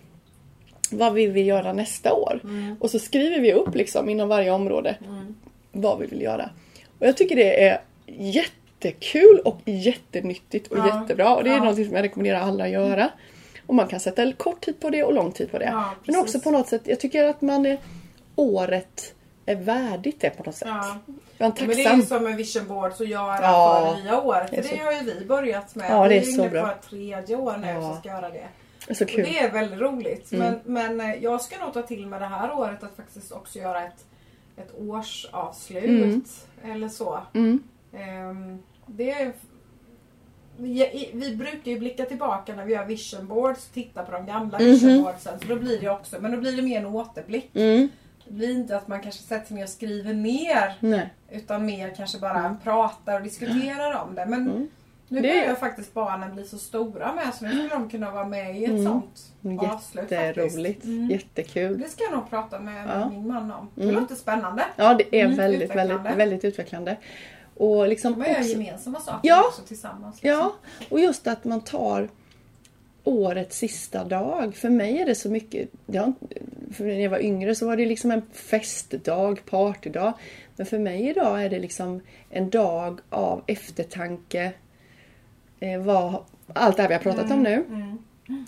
vad 0.91 1.13
vill 1.13 1.31
vi 1.31 1.41
göra 1.41 1.73
nästa 1.73 2.13
år? 2.13 2.39
Mm. 2.43 2.75
Och 2.79 2.91
så 2.91 2.99
skriver 2.99 3.39
vi 3.39 3.53
upp 3.53 3.75
liksom 3.75 4.09
inom 4.09 4.29
varje 4.29 4.51
område 4.51 4.95
vad 5.71 5.99
vi 5.99 6.05
vill 6.05 6.21
göra. 6.21 6.49
Och 6.99 7.07
jag 7.07 7.17
tycker 7.17 7.35
det 7.35 7.63
är 7.63 7.81
jättekul 8.07 9.39
och 9.45 9.57
jättenyttigt 9.65 10.67
och 10.67 10.77
Ja. 10.77 11.01
jättebra. 11.01 11.35
Och 11.35 11.43
det 11.43 11.49
är 11.49 11.53
Ja. 11.57 11.63
något 11.63 11.75
som 11.75 11.95
jag 11.95 12.03
rekommenderar 12.03 12.39
alla 12.39 12.63
att 12.63 12.69
göra. 12.69 13.09
Och 13.65 13.75
man 13.75 13.87
kan 13.87 13.99
sätta 13.99 14.31
kort 14.33 14.61
tid 14.65 14.79
på 14.79 14.89
det 14.89 15.03
och 15.03 15.13
lång 15.13 15.31
tid 15.31 15.51
på 15.51 15.57
det. 15.59 15.65
Ja, 15.65 15.93
Men 16.05 16.15
också 16.15 16.39
på 16.39 16.51
något 16.51 16.67
sätt, 16.67 16.81
jag 16.85 16.99
tycker 16.99 17.23
att 17.23 17.41
man 17.41 17.65
är, 17.65 17.77
året 18.35 19.13
är 19.45 19.55
värdigt 19.55 20.21
det 20.21 20.29
på 20.29 20.43
något 20.43 20.55
sätt. 20.55 20.67
Ja. 20.67 20.97
Jag 21.37 21.47
är 21.47 21.67
Men 21.67 21.75
det 21.75 21.81
är 21.81 21.83
tacksam. 21.83 21.99
ju 21.99 22.05
som 22.05 22.23
med 22.23 22.35
vision 22.35 22.67
boards 22.67 23.01
att 23.01 23.07
göra 23.07 23.39
Ja, 23.41 23.85
för 23.89 23.95
det 23.97 24.03
nya 24.03 24.11
det 24.11 24.17
är 24.17 24.47
För 24.47 24.55
det 24.55 24.63
så- 24.63 24.83
har 24.85 24.91
ju 24.91 25.13
vi 25.19 25.25
börjat 25.25 25.75
med. 25.75 25.91
Ja, 25.91 26.07
det 26.07 26.15
är 26.15 26.19
vi 26.19 26.25
så 26.25 26.41
inne 26.41 26.49
bra. 26.49 26.67
på 26.67 26.87
tredje 26.89 27.35
år 27.35 27.57
nu 27.57 27.67
Ja. 27.67 27.81
som 27.81 27.95
ska 27.99 28.09
göra 28.09 28.29
det. 28.29 28.47
Det 28.87 28.91
är 28.91 28.95
så 28.95 29.03
Och 29.03 29.09
kul. 29.09 29.25
det 29.25 29.39
är 29.39 29.51
väldigt 29.51 29.79
roligt. 29.79 30.31
Mm. 30.31 30.55
Men, 30.65 30.97
men 30.97 31.09
eh, 31.13 31.23
jag 31.23 31.41
ska 31.41 31.65
nog 31.65 31.73
ta 31.73 31.81
till 31.81 32.07
mig 32.07 32.19
det 32.19 32.25
här 32.25 32.53
året 32.53 32.83
att 32.83 32.95
faktiskt 32.95 33.31
också 33.31 33.59
göra 33.59 33.83
ett, 33.85 34.05
ett 34.57 34.71
årsavslut. 34.77 35.83
Mm. 35.85 36.23
Eller 36.75 36.89
så. 36.89 37.19
Mm. 37.33 37.63
Ehm, 37.93 38.59
det 38.85 39.11
är, 39.11 39.33
vi, 40.57 41.09
vi 41.13 41.35
brukar 41.35 41.71
ju 41.71 41.79
blicka 41.79 42.05
tillbaka 42.05 42.55
när 42.55 42.65
vi 42.65 42.73
gör 42.73 42.85
vision 42.85 43.27
boards. 43.27 43.67
Titta 43.67 44.03
på 44.03 44.11
de 44.11 44.25
gamla 44.25 44.59
Mhm. 44.59 44.67
vision 44.67 45.03
boardsen. 45.03 45.39
Så 45.39 45.47
då 45.47 45.55
blir 45.55 45.81
det 45.81 45.89
också, 45.89 46.15
men 46.19 46.31
då 46.31 46.37
blir 46.37 46.55
det 46.55 46.61
mer 46.61 46.79
en 46.79 46.85
återblick. 46.85 47.49
Mm. 48.27 48.39
Det 48.39 48.45
blir 48.47 48.51
inte 48.55 48.77
att 48.77 48.87
man 48.87 49.01
kanske 49.01 49.21
sätter 49.23 49.47
sig 49.47 49.55
ner 49.55 49.63
och 49.63 49.69
skriver 49.69 50.13
ner. 50.13 50.73
Nej. 50.79 51.13
Utan 51.31 51.65
mer 51.65 51.93
kanske 51.97 52.19
bara 52.19 52.57
pratar 52.63 53.15
och 53.15 53.21
diskuterar 53.23 54.01
om 54.03 54.15
det. 54.15 54.25
Men 54.25 54.41
Mm. 54.47 54.67
nu 55.07 55.21
Det- 55.21 55.27
börjar 55.27 55.55
faktiskt 55.55 55.93
barnen 55.93 56.35
bli 56.35 56.43
så 56.45 56.57
stora 56.57 57.13
med 57.13 57.33
så 57.33 57.45
nu 57.45 57.51
skulle 57.51 57.67
de 57.69 57.89
kunna 57.89 58.11
vara 58.11 58.25
med 58.25 58.57
i 58.57 58.63
ett 58.65 58.69
Mm. 58.71 58.83
sånt 58.85 59.33
avslut. 59.73 60.11
Jätteroligt. 60.11 60.83
Mm. 60.83 61.09
Jättekul. 61.09 61.79
Det 61.79 61.89
ska 61.89 62.03
jag 62.03 62.11
nog 62.13 62.29
prata 62.29 62.59
med 62.59 62.87
Ja. 62.89 63.09
min 63.09 63.27
man 63.27 63.51
om. 63.51 63.69
Det 63.75 63.83
Mm. 63.83 63.95
låter 63.95 64.15
spännande. 64.15 64.63
Ja, 64.75 64.93
det 64.93 65.19
är 65.19 65.25
Mm, 65.25 65.37
väldigt, 65.37 65.61
utvecklande. 65.61 65.93
väldigt, 65.97 66.17
väldigt 66.17 66.45
utvecklande. 66.45 66.97
Och 67.55 67.87
liksom 67.87 68.11
Man 68.11 68.27
gör 68.29 68.35
också- 68.39 68.49
gemensamma 68.49 68.99
saker 68.99 69.19
Ja. 69.29 69.43
också 69.47 69.61
tillsammans. 69.61 70.15
liksom. 70.23 70.29
Ja, 70.39 70.53
och 70.89 70.99
just 70.99 71.27
att 71.27 71.43
man 71.43 71.61
tar 71.61 72.09
årets 73.03 73.57
sista 73.57 74.03
dag. 74.03 74.55
För 74.55 74.69
mig 74.69 75.01
är 75.01 75.05
det 75.05 75.15
så 75.15 75.29
mycket... 75.29 75.69
Inte- 75.87 76.13
för 76.71 76.83
när 76.83 76.99
jag 76.99 77.09
var 77.09 77.19
yngre 77.19 77.55
så 77.55 77.67
var 77.67 77.77
det 77.77 77.85
liksom 77.85 78.11
en 78.11 78.21
festdag, 78.31 79.45
partydag. 79.49 80.13
Men 80.55 80.65
för 80.65 80.79
mig 80.79 81.09
idag 81.09 81.43
är 81.43 81.49
det 81.49 81.59
liksom 81.59 82.01
en 82.29 82.49
dag 82.49 82.99
av 83.09 83.43
eftertanke. 83.47 84.53
Eh, 85.59 85.81
vad, 85.81 86.23
allt 86.53 86.75
det 86.75 86.81
här 86.81 86.89
vi 86.89 86.95
har 86.95 87.01
pratat 87.01 87.31
om 87.31 87.43
nu. 87.43 87.53
Mm. 87.53 87.97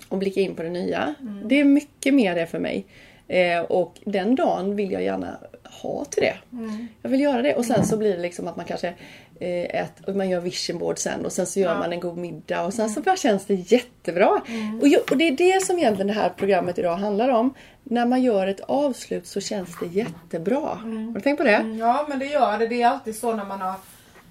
Och 0.10 0.18
blicka 0.18 0.42
in 0.42 0.56
på 0.56 0.64
det 0.64 0.70
nya. 0.70 1.16
Det 1.46 1.60
är 1.60 1.64
mycket 1.64 2.14
mer 2.14 2.36
det 2.36 2.48
för 2.48 2.60
mig. 2.60 2.86
Eh, 3.28 3.60
och 3.60 4.00
den 4.06 4.36
dagen 4.36 4.76
vill 4.76 4.92
jag 4.92 5.04
gärna 5.04 5.38
ha 5.64 6.06
till 6.06 6.24
det. 6.24 6.58
Mm. 6.58 6.88
Jag 7.02 7.10
vill 7.10 7.22
göra 7.22 7.42
det 7.42 7.56
och 7.56 7.66
sen 7.66 7.86
så 7.86 7.98
blir 7.98 8.16
det 8.16 8.22
liksom 8.22 8.48
att 8.48 8.56
man 8.56 8.66
kanske 8.66 8.94
eh, 9.40 9.82
äter, 9.82 10.10
och 10.10 10.16
man 10.16 10.30
gör 10.30 10.40
vision 10.40 10.78
board 10.80 10.98
sen 10.98 11.26
och 11.26 11.32
sen 11.32 11.46
så 11.48 11.60
gör 11.60 11.72
Ja. 11.74 11.80
man 11.80 11.94
en 11.94 12.00
god 12.00 12.18
middag 12.18 12.66
och 12.66 12.74
sen 12.74 12.90
så 12.90 13.02
bara 13.02 13.16
känns 13.18 13.46
det 13.46 13.54
jättebra. 13.54 14.42
Och, 14.82 14.88
ju, 14.88 14.98
och 14.98 15.18
det 15.18 15.28
är 15.28 15.32
det 15.32 15.66
som 15.66 15.78
egentligen 15.80 16.08
det 16.08 16.14
här 16.14 16.30
programmet 16.30 16.78
idag 16.80 16.96
handlar 16.96 17.30
om. 17.30 17.54
När 17.84 18.06
man 18.06 18.22
gör 18.22 18.48
ett 18.48 18.60
avslut 18.60 19.28
så 19.28 19.42
känns 19.42 19.70
det 19.80 19.86
jättebra. 19.86 20.60
Har 20.60 21.14
du 21.14 21.22
tänkt 21.22 21.38
på 21.38 21.44
det? 21.44 21.56
Mm, 21.56 21.78
Ja 21.78 22.06
men 22.10 22.20
det 22.20 22.26
gör 22.26 22.58
det. 22.58 22.68
Det 22.68 22.82
är 22.82 22.88
alltid 22.88 23.16
så 23.16 23.34
när 23.36 23.46
man 23.46 23.62
har 23.62 23.74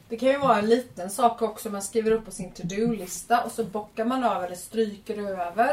det 0.08 0.16
kan 0.16 0.28
ju 0.28 0.38
vara 0.38 0.58
en 0.58 0.66
liten 0.68 1.10
sak 1.10 1.42
också. 1.42 1.70
Man 1.70 1.82
skriver 1.82 2.10
upp 2.10 2.24
på 2.24 2.30
sin 2.30 2.50
to-do-lista 2.52 3.40
och 3.40 3.50
så 3.52 3.64
bockar 3.64 4.04
man 4.04 4.24
av 4.24 4.44
eller 4.44 4.56
stryker 4.56 5.18
över 5.18 5.52
vad 5.56 5.66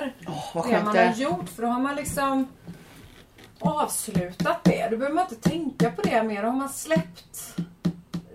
det 0.67 0.83
man 0.83 0.97
har 0.97 1.13
gjort. 1.15 1.49
För 1.55 1.61
då 1.61 1.67
har 1.67 1.79
man 1.79 1.95
liksom 1.95 2.47
avslutat 3.59 4.63
det. 4.63 4.87
Då 4.91 4.97
behöver 4.97 5.15
man 5.15 5.25
inte 5.31 5.49
tänka 5.49 5.91
på 5.91 6.01
det 6.01 6.23
mer. 6.23 6.41
Då 6.41 6.47
har 6.49 6.55
man 6.55 6.69
släppt 6.69 7.55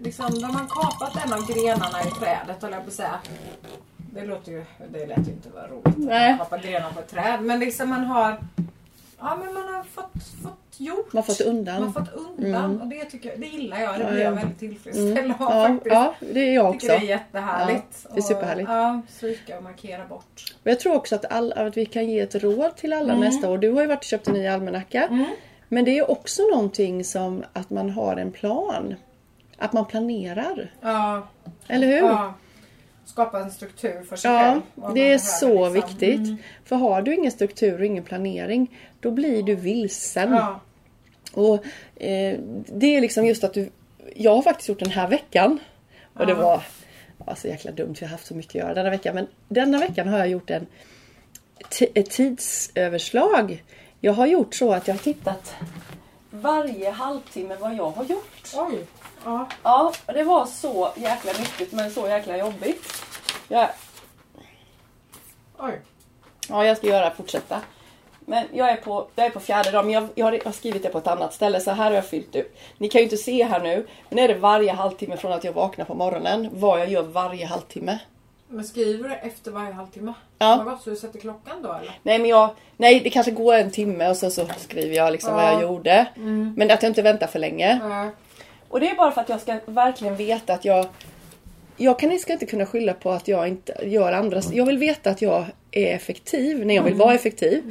liksom, 0.07 0.41
då 0.41 0.47
har 0.47 0.67
kapat 0.69 1.25
en 1.25 1.33
av 1.33 1.47
grenarna 1.47 2.01
i 2.03 2.11
trädet 2.11 2.63
höll 2.63 2.73
jag 2.73 2.83
på 2.83 2.89
att 2.89 2.93
säga. 2.93 3.19
Det 3.97 4.25
låter 4.25 4.53
ju, 4.53 4.65
det 4.93 5.07
lät 5.07 5.29
ju 5.29 5.33
inte 5.33 5.49
vara 5.49 5.67
roligt 5.67 5.97
Nej. 5.97 6.33
att 6.33 6.39
kapa 6.39 6.59
grenar 6.59 6.91
på 6.91 7.01
ett 7.01 7.11
träd. 7.11 7.43
Men 7.43 7.61
liksom 7.61 7.89
man 7.89 8.05
har 8.05 8.39
Ja 9.21 9.37
men 9.45 9.55
man 9.55 9.75
har 9.75 9.83
fått, 9.83 10.23
fått 10.43 10.81
gjort. 10.81 11.13
Man 11.13 11.23
har 11.23 11.35
fått 11.35 11.41
undan. 11.41 11.75
Man 11.75 11.93
har 11.93 12.05
fått 12.05 12.15
undan. 12.15 12.81
Och 12.81 12.87
det, 12.87 13.05
tycker 13.05 13.29
jag, 13.29 13.41
det 13.41 13.47
gillar 13.47 13.81
jag. 13.81 13.99
Det 13.99 14.05
blir 14.05 14.23
jag 14.23 14.33
ja. 14.33 14.37
väldigt 14.37 14.59
tillfredsställd 14.59 15.33
av 15.33 15.37
Ja, 15.41 15.69
faktiskt. 15.69 15.95
ja, 15.95 16.15
det 16.21 16.41
är 16.41 16.55
jag 16.55 16.73
tycker 16.73 16.95
också. 16.95 17.01
det 17.01 17.07
är 17.07 17.09
jättehärligt. 17.09 18.05
Ja, 18.05 18.11
det 18.15 18.21
är 18.21 18.23
superhärligt. 18.23 18.69
Och, 18.69 18.75
ja, 18.75 19.03
stryka 19.09 19.57
och 19.57 19.63
markera 19.63 20.07
bort. 20.07 20.55
Och 20.63 20.71
jag 20.71 20.81
tror 20.81 20.95
också 20.95 21.15
att, 21.15 21.25
all, 21.25 21.53
att 21.53 21.77
vi 21.77 21.87
kan 21.87 22.09
ge 22.09 22.21
ett 22.21 22.35
råd 22.35 22.77
till 22.77 22.93
alla 22.93 23.15
nästa 23.15 23.51
år. 23.51 23.59
Du 23.59 23.71
har 23.73 23.81
ju 23.81 23.87
varit 23.87 23.99
och 23.99 24.05
köpt 24.05 24.29
en 24.29 24.35
ny 24.35 24.47
almanacka. 24.47 25.03
Mm. 25.07 25.27
Men 25.69 25.85
det 25.85 25.99
är 25.99 26.11
också 26.11 26.43
någonting 26.43 27.05
som 27.05 27.45
att 27.53 27.71
man 27.71 27.91
har 27.91 28.17
en 28.17 28.33
plan. 28.33 28.95
Att 29.59 29.73
man 29.73 29.85
planerar. 29.87 30.71
Ja, 30.81 31.29
Eller 31.69 31.87
hur? 31.87 31.97
ja. 31.97 32.35
Skapa 33.05 33.41
en 33.41 33.51
struktur 33.51 34.03
för 34.03 34.17
sig 34.17 34.31
Ja, 34.31 34.39
själv. 34.77 34.95
det 34.95 35.13
är 35.13 35.19
så 35.19 35.49
liksom. 35.69 35.73
viktigt. 35.73 36.27
Mm. 36.29 36.37
För 36.65 36.77
har 36.77 37.03
du 37.03 37.15
ingen 37.15 37.33
struktur 37.33 37.79
och 37.81 37.87
ingen 37.87 38.05
planering, 38.05 38.79
då 39.01 39.11
blir 39.11 39.43
du 39.43 39.55
vilsen. 39.55 40.33
Ja. 40.33 40.61
Och 41.33 41.55
eh, 42.03 42.39
Det 42.67 42.87
är 42.97 43.01
liksom 43.01 43.27
just 43.27 43.45
att 43.45 43.55
du... 43.55 43.71
Jag 44.17 44.35
har 44.35 44.43
faktiskt 44.43 44.69
gjort 44.69 44.79
den 44.79 44.91
här 44.91 45.09
veckan. 45.09 45.59
Och 46.15 46.27
det 46.27 46.33
Ja. 46.33 46.39
var 46.43 46.63
ja, 47.27 47.35
så 47.35 47.49
jäkla 47.49 47.71
dumt, 47.73 47.95
för 47.95 48.03
jag 48.03 48.09
har 48.09 48.13
haft 48.13 48.27
så 48.27 48.35
mycket 48.35 48.51
att 48.55 48.61
göra 48.69 48.75
denna 48.75 48.91
veckan. 48.91 49.15
Men 49.15 49.27
denna 49.49 49.79
veckan 49.79 50.09
har 50.09 50.19
jag 50.19 50.29
gjort 50.29 50.51
en 50.51 50.67
ett 51.95 52.11
tidsöverslag. 52.11 53.65
Jag 54.01 54.13
har 54.13 54.27
gjort 54.27 54.55
så 54.55 54.73
att 54.73 54.89
jag 54.89 54.95
har 54.95 54.99
tittat 55.03 55.55
varje 56.31 56.91
halvtimme 56.91 57.57
vad 57.61 57.75
jag 57.75 57.91
har 57.91 58.05
gjort. 58.05 58.49
Oj. 58.57 58.79
Ja. 59.27 59.49
Ja, 59.63 59.93
det 60.07 60.23
var 60.25 60.47
så 60.47 60.89
jäkla 60.97 61.33
nyttigt 61.33 61.73
men 61.73 61.91
så 61.91 62.09
jäkla 62.09 62.37
jobbigt. 62.37 63.03
Jag, 63.49 63.69
Oj. 65.59 65.81
Ja, 66.49 66.65
jag 66.65 66.77
ska 66.77 66.87
göra 66.87 67.11
fortsätta. 67.11 67.61
Men 68.21 68.47
jag 68.53 68.71
är 68.71 68.77
på, 68.77 69.07
jag 69.17 69.27
är 69.27 69.31
på 69.31 69.41
fjärde 69.41 69.71
dagen, 69.71 69.85
men 69.87 69.95
jag, 69.95 70.09
jag, 70.15 70.27
har, 70.27 70.33
jag 70.33 70.45
har 70.45 70.53
skrivit 70.53 70.83
det 70.83 70.89
på 70.89 70.99
ett 70.99 71.07
annat 71.07 71.35
ställe 71.35 71.61
så 71.61 71.71
här 71.71 71.85
har 71.85 71.93
jag 71.93 72.07
fyllt 72.07 72.37
ut. 72.37 72.57
Ni 72.79 72.89
kan 72.89 72.99
ju 72.99 73.03
inte 73.05 73.17
se 73.17 73.45
här 73.45 73.61
nu, 73.61 73.87
men 74.09 74.19
är 74.19 74.29
det 74.29 74.35
varje 74.35 74.73
halvtimme 74.73 75.17
från 75.17 75.33
att 75.33 75.45
jag 75.45 75.53
vaknar 75.53 75.85
på 75.85 75.95
morgonen, 75.95 76.49
vad 76.53 76.81
jag 76.81 76.89
gör 76.89 77.03
varje 77.03 77.47
halvtimme. 77.47 77.99
Men 78.49 78.65
skriver 78.65 79.09
du 79.09 79.15
efter 79.15 79.51
varje 79.51 79.73
halvtimme? 79.73 80.13
Ja. 80.39 80.63
Vad 80.67 80.81
så 80.81 80.91
du 80.91 80.97
sätter 80.97 81.19
klockan 81.21 81.63
då 81.63 81.73
eller? 81.73 81.99
Nej 82.03 82.19
men 82.19 82.31
jag, 82.31 82.51
nej 82.77 83.01
det 83.01 83.11
kanske 83.11 83.33
går 83.33 83.55
en 83.55 83.71
timme 83.71 84.09
och 84.11 84.17
så, 84.17 84.31
så 84.31 84.47
skriver 84.59 84.97
jag 84.97 85.13
liksom 85.13 85.35
vad 85.35 85.45
Ja. 85.45 85.53
jag 85.53 85.63
gjorde. 85.63 86.07
Men 86.57 86.71
att 86.71 86.83
jag 86.83 86.91
inte 86.91 87.03
väntar 87.03 87.27
för 87.27 87.39
länge. 87.39 87.81
Ja. 87.83 88.11
Och 88.69 88.81
det 88.81 88.91
är 88.91 88.95
bara 88.97 89.13
för 89.13 89.21
att 89.21 89.29
jag 89.29 89.41
ska 89.41 89.61
verkligen 89.67 90.17
veta 90.17 90.55
att 90.55 90.65
jag 90.65 90.87
jag 91.77 91.99
kan, 91.99 92.19
ska 92.19 92.33
inte 92.33 92.47
kunna 92.47 92.67
skylla 92.67 92.95
på 92.95 93.11
att 93.11 93.29
jag 93.29 93.49
inte 93.49 93.77
gör 93.85 94.13
andra. 94.13 94.43
Jag 94.53 94.67
vill 94.67 94.79
veta 94.79 95.11
att 95.11 95.23
jag 95.23 95.45
är 95.71 95.95
effektiv 95.95 96.67
när 96.67 96.75
jag 96.75 96.83
vill 96.83 96.95
vara 96.95 97.15
effektiv. 97.15 97.63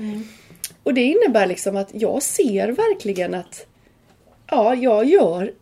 Och 0.84 0.94
det 0.94 1.02
innebär 1.04 1.48
liksom 1.48 1.76
att 1.76 1.90
jag 1.94 2.24
ser 2.24 2.68
verkligen 2.68 3.34
att 3.34 3.66
ja, 4.48 4.76
jag 4.76 5.06
gör 5.06 5.54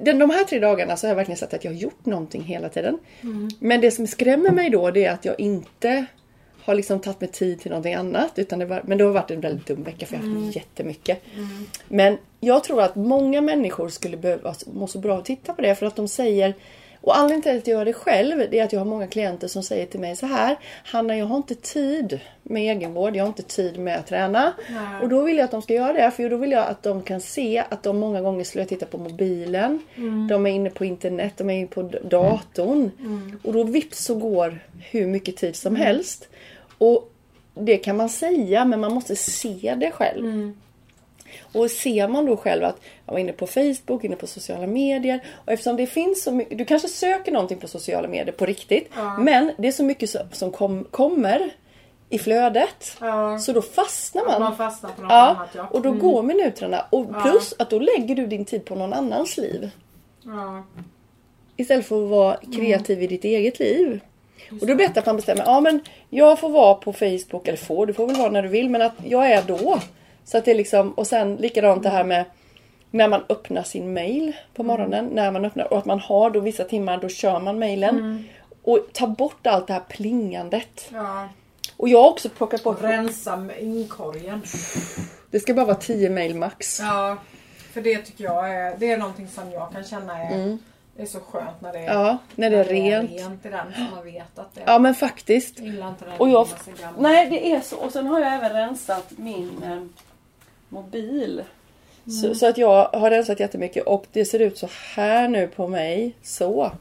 den, 0.00 0.18
de 0.18 0.30
här 0.30 0.44
tre 0.44 0.58
dagarna 0.58 0.96
så 0.96 1.06
har 1.06 1.10
jag 1.10 1.16
verkligen 1.16 1.38
sett 1.38 1.54
att 1.54 1.64
jag 1.64 1.72
har 1.72 1.78
gjort 1.78 2.06
någonting 2.06 2.42
hela 2.42 2.68
tiden. 2.68 2.98
Men 3.58 3.80
det 3.80 3.90
som 3.90 4.06
skrämmer 4.06 4.50
mig 4.50 4.70
då 4.70 4.90
det 4.90 5.04
är 5.04 5.12
att 5.12 5.24
jag 5.24 5.40
inte 5.40 6.06
har 6.64 6.74
liksom 6.74 7.00
tagit 7.00 7.20
mig 7.20 7.30
tid 7.30 7.60
till 7.60 7.70
någonting 7.70 7.94
annat. 7.94 8.32
Utan 8.38 8.58
det 8.58 8.64
var, 8.64 8.82
men 8.84 8.98
det 8.98 9.04
har 9.04 9.12
varit 9.12 9.30
en 9.30 9.40
väldigt 9.40 9.66
dum 9.66 9.82
vecka 9.82 10.06
för 10.06 10.16
jag 10.16 10.22
har 10.22 10.44
haft 10.44 10.56
jättemycket. 10.56 11.22
Men 11.88 12.18
jag 12.40 12.64
tror 12.64 12.82
att 12.82 12.96
många 12.96 13.40
människor 13.40 13.88
skulle 13.88 14.16
behöva 14.16 14.54
må 14.66 14.86
så 14.86 14.98
bra 14.98 15.18
att 15.18 15.24
titta 15.24 15.54
på 15.54 15.62
det 15.62 15.74
för 15.74 15.86
att 15.86 15.96
de 15.96 16.08
säger 16.08 16.54
och 17.04 17.18
anledningen 17.18 17.42
till 17.42 17.58
att 17.58 17.66
jag 17.66 17.78
gör 17.78 17.84
det 17.84 17.92
själv 17.92 18.50
det 18.50 18.58
är 18.58 18.64
att 18.64 18.72
jag 18.72 18.80
har 18.80 18.84
många 18.84 19.06
klienter 19.06 19.48
som 19.48 19.62
säger 19.62 19.86
till 19.86 20.00
mig 20.00 20.16
så 20.16 20.26
här 20.26 20.56
Hanna 20.84 21.16
jag 21.16 21.26
har 21.26 21.36
inte 21.36 21.54
tid 21.54 22.20
med 22.42 22.76
egenvård, 22.76 23.16
jag 23.16 23.24
har 23.24 23.28
inte 23.28 23.42
tid 23.42 23.78
med 23.78 23.98
att 23.98 24.06
träna. 24.06 24.52
Nej. 24.68 25.02
Och 25.02 25.08
då 25.08 25.22
vill 25.22 25.36
jag 25.36 25.44
att 25.44 25.50
de 25.50 25.62
ska 25.62 25.74
göra 25.74 25.92
det 25.92 26.10
för 26.10 26.30
då 26.30 26.36
vill 26.36 26.50
jag 26.50 26.66
att 26.66 26.82
de 26.82 27.02
kan 27.02 27.20
se 27.20 27.64
att 27.68 27.82
de 27.82 27.98
många 27.98 28.20
gånger 28.20 28.44
skulle 28.44 28.64
titta 28.64 28.86
på 28.86 28.98
mobilen. 28.98 29.80
De 30.28 30.46
är 30.46 30.50
inne 30.50 30.70
på 30.70 30.84
internet, 30.84 31.32
de 31.36 31.50
är 31.50 31.54
inne 31.54 31.66
på 31.66 31.82
datorn. 32.02 32.90
Och 33.42 33.52
då 33.52 33.64
vips 33.64 34.04
så 34.04 34.14
går 34.14 34.58
hur 34.90 35.06
mycket 35.06 35.36
tid 35.36 35.56
som 35.56 35.76
helst. 35.76 36.28
Och 36.78 37.10
det 37.54 37.76
kan 37.76 37.96
man 37.96 38.08
säga 38.08 38.64
men 38.64 38.80
man 38.80 38.92
måste 38.94 39.16
se 39.16 39.74
det 39.80 39.90
själv. 39.90 40.52
Och 41.52 41.70
ser 41.70 42.08
man 42.08 42.26
då 42.26 42.36
själv 42.36 42.64
att 42.64 42.80
jag 43.06 43.12
var 43.12 43.18
inne 43.20 43.32
på 43.32 43.46
Facebook, 43.46 44.04
inne 44.04 44.16
på 44.16 44.26
sociala 44.26 44.66
medier. 44.66 45.24
Och 45.46 45.52
eftersom 45.52 45.76
det 45.76 45.86
finns 45.86 46.22
så 46.22 46.32
mycket, 46.32 46.58
du 46.58 46.64
kanske 46.64 46.88
söker 46.88 47.32
någonting 47.32 47.58
på 47.58 47.68
sociala 47.68 48.08
medier 48.08 48.32
på 48.32 48.46
riktigt. 48.46 48.88
Ja. 48.96 49.18
Men 49.18 49.52
det 49.58 49.68
är 49.68 49.72
så 49.72 49.84
mycket 49.84 50.10
som- 50.10 50.28
som 50.32 50.50
kom, 50.50 50.84
kommer 50.90 51.50
i 52.08 52.18
flödet. 52.18 52.96
Ja. 53.00 53.38
Så 53.38 53.52
då 53.52 53.62
fastnar 53.62 54.24
man. 54.24 54.42
Man 54.42 54.56
fastnar 54.56 54.90
på 54.90 55.02
något 55.02 55.10
Ja, 55.10 55.28
annat 55.28 55.48
ja. 55.54 55.68
och 55.70 55.82
då 55.82 55.92
går 55.92 56.22
minuterna. 56.22 56.86
Och 56.90 57.22
plus 57.22 57.54
att 57.58 57.70
då 57.70 57.78
lägger 57.78 58.14
du 58.14 58.26
din 58.26 58.44
tid 58.44 58.64
på 58.64 58.74
någon 58.74 58.92
annans 58.92 59.36
liv. 59.36 59.70
Ja. 60.22 60.64
Istället 61.56 61.86
för 61.86 62.04
att 62.04 62.10
vara 62.10 62.36
kreativ 62.56 63.02
i 63.02 63.06
ditt 63.06 63.24
eget 63.24 63.58
liv. 63.58 64.00
Och 64.50 64.58
då 64.58 64.64
är 64.64 64.68
det 64.68 64.74
bättre 64.74 65.00
att 65.00 65.06
man 65.06 65.16
bestämmer, 65.16 65.44
ja 65.46 65.60
men 65.60 65.80
jag 66.10 66.40
får 66.40 66.48
vara 66.48 66.74
på 66.74 66.92
Facebook, 66.92 67.48
eller 67.48 67.58
får, 67.58 67.86
du 67.86 67.92
får 67.92 68.06
väl 68.06 68.16
vara 68.16 68.30
när 68.30 68.42
du 68.42 68.48
vill, 68.48 68.70
men 68.70 68.82
att 68.82 68.94
jag 69.04 69.30
är 69.30 69.42
då. 69.42 69.80
Så 70.24 70.38
att 70.38 70.44
det 70.44 70.50
är 70.50 70.54
liksom, 70.54 70.92
och 70.92 71.06
sen 71.06 71.36
likadant 71.36 71.82
det 71.82 71.88
här 71.88 72.04
med 72.04 72.24
när 72.90 73.08
man 73.08 73.24
öppnar 73.28 73.62
sin 73.62 73.92
mail 73.92 74.32
på 74.54 74.62
morgonen. 74.62 75.06
När 75.12 75.30
man 75.30 75.44
öppnar, 75.44 75.72
och 75.72 75.78
att 75.78 75.84
man 75.84 76.00
har 76.00 76.30
då 76.30 76.40
vissa 76.40 76.64
timmar, 76.64 76.98
då 76.98 77.08
kör 77.08 77.40
man 77.40 77.58
mailen. 77.58 78.28
Och 78.62 78.86
ta 78.92 79.06
bort 79.06 79.46
allt 79.46 79.66
det 79.66 79.72
här 79.72 79.82
plingandet. 79.88 80.88
Ja. 80.92 81.28
Och 81.76 81.88
jag 81.88 82.02
har 82.02 82.10
också 82.10 82.28
plockat 82.28 82.62
bort, 82.62 82.82
Rensa 82.82 83.48
inkorgen. 83.60 84.42
det 85.30 85.40
ska 85.40 85.54
bara 85.54 85.66
vara 85.66 85.76
10 85.76 86.10
mail 86.10 86.34
max. 86.34 86.80
Ja. 86.80 87.16
För 87.72 87.80
det 87.80 87.98
tycker 87.98 88.24
jag 88.24 88.54
är, 88.54 88.76
det 88.78 88.92
är 88.92 88.98
någonting 88.98 89.28
som 89.28 89.52
jag 89.52 89.72
kan 89.72 89.84
känna 89.84 90.22
är, 90.22 90.58
det 90.96 91.02
är 91.02 91.06
så 91.06 91.20
skönt 91.20 91.60
när 91.60 91.72
det 91.72 91.78
är, 91.78 91.82
Mm. 91.82 91.96
Ja, 91.96 92.18
när 92.34 92.50
det 92.50 92.56
är 92.56 92.64
rent. 92.64 93.10
rent 93.10 93.46
i 93.46 93.48
den 93.48 93.66
så 93.74 93.94
man 93.94 94.04
vet 94.04 94.38
att 94.38 94.54
det 94.54 94.60
är 94.60 94.64
Ja 94.66 94.78
men 94.78 94.94
faktiskt. 94.94 95.60
Och 96.18 96.28
jag, 96.28 96.48
nej 96.98 97.30
det 97.30 97.52
är 97.52 97.60
så. 97.60 97.76
Och 97.76 97.92
sen 97.92 98.06
har 98.06 98.20
jag 98.20 98.34
även 98.34 98.52
rensat 98.52 99.12
min 99.16 99.62
eh, 99.62 99.82
mobil. 100.68 101.42
Så, 102.22 102.34
så 102.34 102.46
att 102.48 102.58
jag 102.58 102.88
har 102.88 103.10
rensat 103.10 103.40
jättemycket 103.40 103.86
och 103.86 104.06
det 104.12 104.24
ser 104.24 104.38
ut 104.38 104.58
så 104.58 104.68
här 104.94 105.28
nu 105.28 105.46
på 105.48 105.68
mig. 105.68 106.14
Så. 106.22 106.72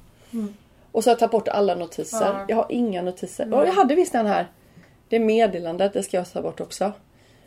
Och 0.91 1.03
så 1.03 1.09
har 1.09 1.11
jag 1.11 1.19
tagit 1.19 1.31
bort 1.31 1.47
alla 1.47 1.75
notiser. 1.75 2.25
Ja. 2.25 2.45
Jag 2.47 2.55
har 2.55 2.65
inga 2.69 3.01
notiser. 3.01 3.53
Och 3.53 3.67
jag 3.67 3.73
hade 3.73 3.95
visst 3.95 4.11
den 4.11 4.25
här. 4.25 4.47
Det 5.09 5.19
meddelandet, 5.19 5.93
det 5.93 6.03
ska 6.03 6.17
jag 6.17 6.31
ta 6.31 6.41
bort 6.41 6.61
också. 6.61 6.91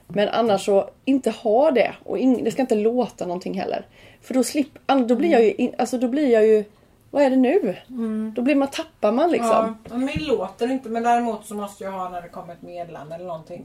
Men 0.08 0.28
annars 0.28 0.64
så, 0.64 0.90
inte 1.04 1.30
ha 1.30 1.70
det. 1.70 1.94
Och 2.04 2.18
ing, 2.18 2.44
det 2.44 2.50
ska 2.50 2.62
inte 2.62 2.74
låta 2.74 3.26
någonting 3.26 3.60
heller. 3.60 3.86
För 4.22 4.34
då 4.34 4.44
slipper, 4.44 4.80
an- 4.86 5.06
då 5.06 5.16
blir 5.16 5.30
jag 5.32 5.42
ju, 5.44 5.52
in, 5.52 5.74
alltså 5.78 5.98
då 5.98 6.08
blir 6.08 6.32
jag 6.32 6.46
ju, 6.46 6.64
vad 7.10 7.22
är 7.22 7.30
det 7.30 7.36
nu? 7.36 7.76
Då 8.36 8.42
blir 8.42 8.54
man, 8.54 8.68
tappar 8.68 9.12
man 9.12 9.30
liksom. 9.30 9.48
Ja, 9.50 9.74
men 9.90 10.04
min 10.04 10.24
låter 10.24 10.70
inte 10.70 10.88
men 10.88 11.02
däremot 11.02 11.46
så 11.46 11.54
måste 11.54 11.84
jag 11.84 11.90
ha 11.92 12.08
när 12.08 12.22
det 12.22 12.28
kommer 12.28 12.52
ett 12.52 12.62
meddelande 12.62 13.14
eller 13.14 13.24
någonting. 13.26 13.64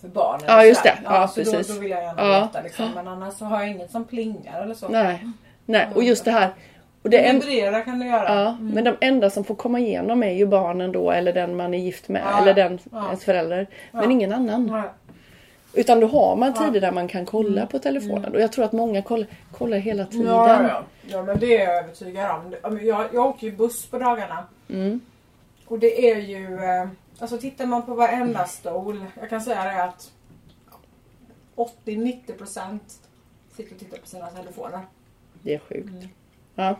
För 0.00 0.08
barnen. 0.08 0.40
Mm. 0.44 0.56
Ja, 0.56 0.64
just 0.64 0.82
det. 0.82 0.98
Ja, 1.04 1.28
så 1.28 1.34
precis. 1.34 1.68
Då, 1.68 1.74
då 1.74 1.80
vill 1.80 1.90
jag 1.90 2.02
gärna 2.02 2.22
Ja. 2.32 2.40
veta 2.40 2.62
liksom. 2.62 2.90
Men 2.94 3.08
annars 3.08 3.34
så 3.34 3.44
har 3.44 3.60
jag 3.60 3.70
inget 3.70 3.90
som 3.90 4.04
plingar 4.04 4.62
eller 4.62 4.74
så. 4.74 4.88
Nej. 4.88 5.28
Nej, 5.66 5.88
och 5.94 6.02
just 6.02 6.24
det 6.24 6.30
här. 6.30 6.50
Och 7.02 7.10
det 7.10 7.18
en, 7.28 7.40
Vibrera 7.40 7.80
kan 7.80 7.98
du 7.98 8.06
göra. 8.06 8.34
Ja, 8.42 8.56
men 8.60 8.84
de 8.84 8.96
enda 9.00 9.30
som 9.30 9.44
får 9.44 9.54
komma 9.54 9.78
igenom 9.80 10.22
är 10.22 10.30
ju 10.32 10.46
barnen 10.46 10.92
då 10.92 11.10
eller 11.10 11.32
den 11.32 11.56
man 11.56 11.74
är 11.74 11.78
gift 11.78 12.08
med 12.08 12.22
Ja, 12.24 12.42
eller 12.42 12.54
den 12.54 12.78
ja. 12.92 13.06
ens 13.06 13.24
förälder. 13.24 13.66
Men 13.92 14.10
ingen 14.10 14.32
annan. 14.32 14.66
Nej. 14.66 14.82
Utan 15.74 16.00
då 16.00 16.06
har 16.06 16.36
man 16.36 16.54
tider 16.54 16.80
där 16.80 16.92
man 16.92 17.08
kan 17.08 17.26
kolla 17.26 17.66
på 17.66 17.78
telefonen. 17.78 18.34
Och 18.34 18.40
jag 18.40 18.52
tror 18.52 18.64
att 18.64 18.72
många 18.72 19.02
kollar, 19.02 19.26
kollar 19.52 19.78
hela 19.78 20.06
tiden. 20.06 20.26
Mm. 20.26 20.36
Ja, 20.38 20.68
ja. 20.68 20.82
ja, 21.08 21.22
men 21.22 21.38
det 21.38 21.56
är 21.56 21.64
jag 21.68 21.78
övertygad 21.84 22.30
om. 22.62 22.78
Jag, 22.82 23.04
jag 23.12 23.26
åker 23.26 23.46
ju 23.46 23.52
buss 23.56 23.86
på 23.86 23.98
dagarna. 23.98 24.44
Mm. 24.70 25.00
Och 25.66 25.78
det 25.78 26.10
är 26.10 26.16
ju... 26.16 26.54
eh, 26.64 26.88
Alltså 27.18 27.38
tittar 27.38 27.66
man 27.66 27.82
på 27.82 27.94
varenda 27.94 28.44
stol. 28.46 29.04
Jag 29.20 29.30
kan 29.30 29.40
säga 29.40 29.64
det 29.64 29.84
att 29.84 30.10
80-90% 31.56 32.78
sitter 33.56 33.72
och 33.74 33.78
tittar 33.78 33.98
på 33.98 34.06
sina 34.06 34.26
telefoner. 34.26 34.80
Det 35.42 35.54
är 35.54 35.58
sjukt. 35.58 35.88
Mm. 35.88 36.08
Ja. 36.54 36.76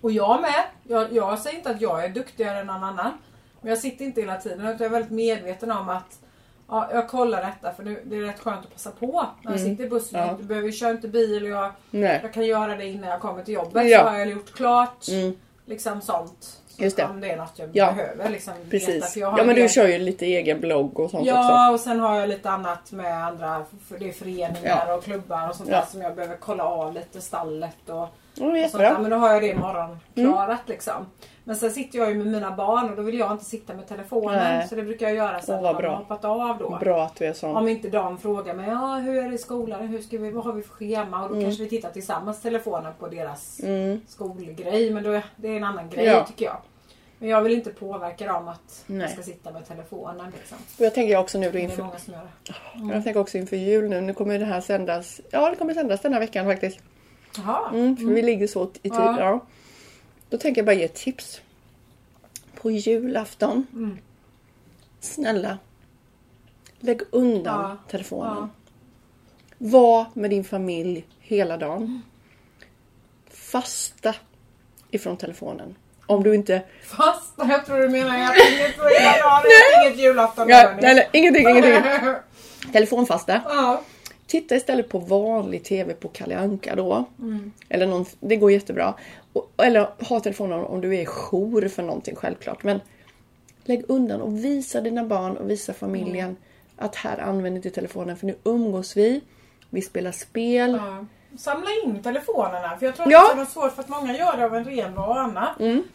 Och 0.00 0.12
jag 0.12 0.40
med. 0.40 0.64
Jag, 0.82 1.12
jag 1.12 1.38
säger 1.38 1.56
inte 1.56 1.70
att 1.70 1.80
jag 1.80 2.04
är 2.04 2.08
duktigare 2.08 2.58
än 2.60 2.66
någon 2.66 2.84
annan. 2.84 3.12
Men 3.60 3.68
jag 3.70 3.78
sitter 3.78 4.04
inte 4.04 4.20
hela 4.20 4.36
tiden 4.36 4.60
utan 4.60 4.70
jag 4.72 4.80
är 4.80 4.88
väldigt 4.88 5.10
medveten 5.10 5.70
om 5.72 5.88
att 5.88 6.18
ja, 6.68 6.88
jag 6.92 7.08
kollar 7.08 7.44
detta 7.44 7.72
för 7.72 7.82
nu, 7.82 8.02
det 8.04 8.16
är 8.16 8.20
rätt 8.20 8.40
skönt 8.40 8.64
att 8.66 8.72
passa 8.72 8.90
på 8.90 9.26
när 9.42 9.50
jag 9.52 9.60
sitter 9.60 9.84
i 9.84 9.88
bussen. 9.88 10.20
Ja. 10.20 10.36
Du 10.38 10.44
behöver 10.44 10.70
köra 10.72 10.90
inte 10.90 11.08
bil 11.08 11.42
och 11.42 11.48
jag, 11.50 11.72
jag 12.22 12.32
kan 12.34 12.46
göra 12.46 12.76
det 12.76 12.84
innan 12.86 13.10
jag 13.10 13.20
kommer 13.20 13.44
till 13.44 13.54
jobbet. 13.54 13.88
Ja. 13.90 14.02
Så 14.02 14.08
har 14.08 14.18
jag 14.18 14.28
gjort 14.28 14.52
klart. 14.54 15.08
Mm. 15.08 15.36
Liksom 15.66 16.00
sånt. 16.00 16.60
Så 16.68 16.82
Just 16.82 16.96
det. 16.96 17.04
Om 17.04 17.20
det 17.20 17.30
är 17.30 17.36
något 17.36 17.52
jag 17.56 17.68
Ja. 17.72 17.92
behöver 17.92 18.28
liksom 18.30 18.54
veta. 18.54 18.70
Precis. 18.70 19.12
För 19.12 19.20
jag 19.20 19.30
har 19.30 19.38
Ja 19.38 19.44
men 19.44 19.54
du 19.54 19.68
kör 19.68 19.88
ju 19.88 19.98
lite 19.98 20.26
egen 20.26 20.60
blogg 20.60 21.00
och 21.00 21.10
sånt 21.10 21.20
också. 21.20 21.30
Ja 21.34 21.70
och 21.70 21.80
sen 21.80 22.00
har 22.00 22.20
jag 22.20 22.28
lite 22.28 22.50
annat 22.50 22.92
med 22.92 23.24
andra 23.26 23.64
det 23.98 24.08
är 24.08 24.12
föreningar 24.12 24.84
Ja. 24.86 24.94
och 24.94 25.04
klubbar 25.04 25.48
och 25.48 25.56
sånt 25.56 25.68
Ja. 25.68 25.76
där 25.80 25.86
som 25.86 26.00
jag 26.02 26.14
behöver 26.14 26.36
kolla 26.36 26.64
av 26.64 26.92
lite 26.92 27.20
stallet 27.20 27.88
och 27.88 28.08
Och 28.40 28.70
sånt. 28.70 28.74
Mm. 28.82 29.02
Men 29.02 29.10
då 29.10 29.16
har 29.16 29.32
jag 29.32 29.42
det 29.42 29.48
imorgon 29.48 29.98
klarat 30.14 30.60
liksom. 30.68 31.06
Men 31.44 31.56
sen 31.56 31.70
sitter 31.70 31.98
jag 31.98 32.08
ju 32.08 32.14
med 32.14 32.26
mina 32.26 32.50
barn 32.56 32.90
och 32.90 32.96
då 32.96 33.02
vill 33.02 33.18
jag 33.18 33.32
inte 33.32 33.44
sitta 33.44 33.74
med 33.74 33.88
telefonen. 33.88 34.38
Nej. 34.38 34.68
Så 34.68 34.74
det 34.74 34.82
brukar 34.82 35.06
jag 35.06 35.16
göra 35.16 35.40
sen 35.40 35.54
Åh, 35.54 35.62
när 35.62 35.74
bra. 35.74 35.90
har 35.90 35.96
hoppat 35.96 36.24
av 36.24 36.58
då. 36.58 36.78
Bra 36.80 37.04
att 37.04 37.16
du 37.16 37.24
är 37.24 37.32
sån. 37.32 37.56
Om 37.56 37.68
inte 37.68 37.88
de 37.88 38.18
frågar 38.18 38.54
mig, 38.54 38.68
ja 38.68 38.96
hur 38.96 39.24
är 39.24 39.28
det 39.28 39.34
i 39.34 39.38
skolan? 39.38 39.86
Hur 39.88 39.98
ska 40.02 40.18
vi, 40.18 40.30
vad 40.30 40.44
har 40.44 40.52
vi 40.52 40.62
för 40.62 40.74
schema? 40.74 41.24
Och 41.24 41.34
då 41.36 41.40
kanske 41.42 41.62
vi 41.62 41.68
tittar 41.68 41.90
tillsammans 41.90 42.42
telefonen 42.42 42.92
på 42.98 43.08
deras 43.08 43.60
Mm. 43.60 44.00
skolgrej. 44.08 44.90
Men 44.90 45.02
då, 45.04 45.20
det 45.36 45.48
är 45.48 45.56
en 45.56 45.64
annan 45.64 45.90
grej 45.90 46.04
Ja. 46.06 46.24
tycker 46.24 46.44
jag. 46.44 46.56
Men 47.18 47.28
jag 47.28 47.42
vill 47.42 47.52
inte 47.52 47.70
påverka 47.70 48.26
dem 48.32 48.48
att 48.48 48.84
Nej. 48.86 49.00
jag 49.00 49.10
ska 49.10 49.22
sitta 49.22 49.50
med 49.52 49.68
telefonen. 49.68 50.32
Liksom. 50.38 50.58
Och 50.78 50.84
jag 50.84 50.94
tänker 50.94 51.16
också 51.16 51.38
nu 51.38 51.46
då 51.46 51.52
Det 51.52 51.58
är 51.58 51.62
inför, 51.62 51.82
många 51.82 51.98
som 51.98 52.14
gör 52.14 52.20
det. 52.20 52.94
jag 52.94 53.04
tänker 53.04 53.20
också 53.20 53.38
inför 53.38 53.56
jul 53.56 53.90
nu. 53.90 54.00
Nu 54.00 54.14
kommer 54.14 54.38
det 54.38 54.44
här 54.44 54.60
sändas. 54.60 55.20
Ja 55.30 55.50
det 55.50 55.56
kommer 55.56 55.74
sändas 55.74 56.00
den 56.00 56.12
här 56.12 56.20
veckan 56.20 56.46
faktiskt. 56.46 56.78
Jaha. 57.46 57.70
Mm, 57.74 57.96
för 57.96 58.04
vi 58.04 58.22
ligger 58.22 58.46
så 58.46 58.64
i 58.64 58.90
tid. 58.90 58.92
Ja. 58.92 59.20
Ja. 59.20 59.40
Då 60.30 60.38
tänker 60.38 60.58
jag 60.58 60.66
bara 60.66 60.76
ge 60.76 60.84
ett 60.84 60.94
tips. 60.94 61.40
På 62.54 62.70
julafton. 62.70 63.66
Mm. 63.72 63.98
Snälla. 65.00 65.58
Lägg 66.80 67.00
undan 67.10 67.60
Ja. 67.70 67.76
telefonen. 67.90 68.36
Ja. 68.36 68.48
Var 69.58 70.06
med 70.14 70.30
din 70.30 70.44
familj 70.44 71.04
hela 71.20 71.56
dagen. 71.56 72.02
Fasta 73.30 74.14
ifrån 74.90 75.16
telefonen. 75.16 75.74
Om 76.06 76.22
du 76.22 76.34
inte... 76.34 76.62
Fast 76.84 77.32
jag 77.36 77.66
tror 77.66 77.78
du 77.78 77.88
menar 77.88 78.22
att 78.24 78.36
inget, 78.36 78.76
jag 78.76 79.24
har 79.24 79.86
inget 79.86 79.98
julafton. 79.98 80.48
Ja, 80.48 80.72
nej, 80.82 80.94
nej, 80.94 81.08
ingenting, 81.12 81.48
ingenting. 81.48 81.82
Telefonfasta. 82.72 83.40
Ja. 83.44 83.82
Titta 84.28 84.56
istället 84.56 84.88
på 84.88 84.98
vanlig 84.98 85.64
TV 85.64 85.94
på 85.94 86.08
Kalle 86.08 86.38
Anka 86.38 86.76
då. 86.76 87.04
Mm. 87.18 87.52
Eller 87.68 87.86
någon, 87.86 88.04
det 88.20 88.36
går 88.36 88.52
jättebra. 88.52 88.94
Och, 89.32 89.50
eller 89.56 89.88
ha 90.04 90.20
telefonen 90.20 90.60
om 90.60 90.80
du 90.80 90.96
är 90.96 91.04
jour 91.04 91.68
för 91.68 91.82
någonting 91.82 92.16
självklart. 92.16 92.62
Men 92.62 92.80
lägg 93.64 93.84
undan 93.88 94.20
och 94.20 94.44
visa 94.44 94.80
dina 94.80 95.04
barn 95.04 95.36
och 95.36 95.50
visa 95.50 95.72
familjen 95.72 96.28
Mm. 96.28 96.36
att 96.76 96.94
här 96.96 97.18
använder 97.18 97.56
inte 97.56 97.70
telefonen 97.70 98.16
för 98.16 98.26
nu 98.26 98.34
umgås 98.44 98.96
vi. 98.96 99.20
Vi 99.70 99.82
spelar 99.82 100.12
spel. 100.12 100.72
Ja. 100.72 101.06
Samla 101.38 101.70
in 101.84 102.02
telefonerna. 102.02 102.76
För 102.78 102.86
jag 102.86 102.94
tror 102.96 103.06
att 103.06 103.12
Ja. 103.12 103.24
Mm. 103.32 103.36
det 103.36 103.42
är 103.42 103.46
svårt 103.52 103.72
för 103.74 103.82
att 103.82 103.88
många 103.88 104.16
gör 104.16 104.36
det 104.36 104.44
av 104.44 104.54
en 104.56 104.64
ren 104.64 104.94
vana. 104.94 105.48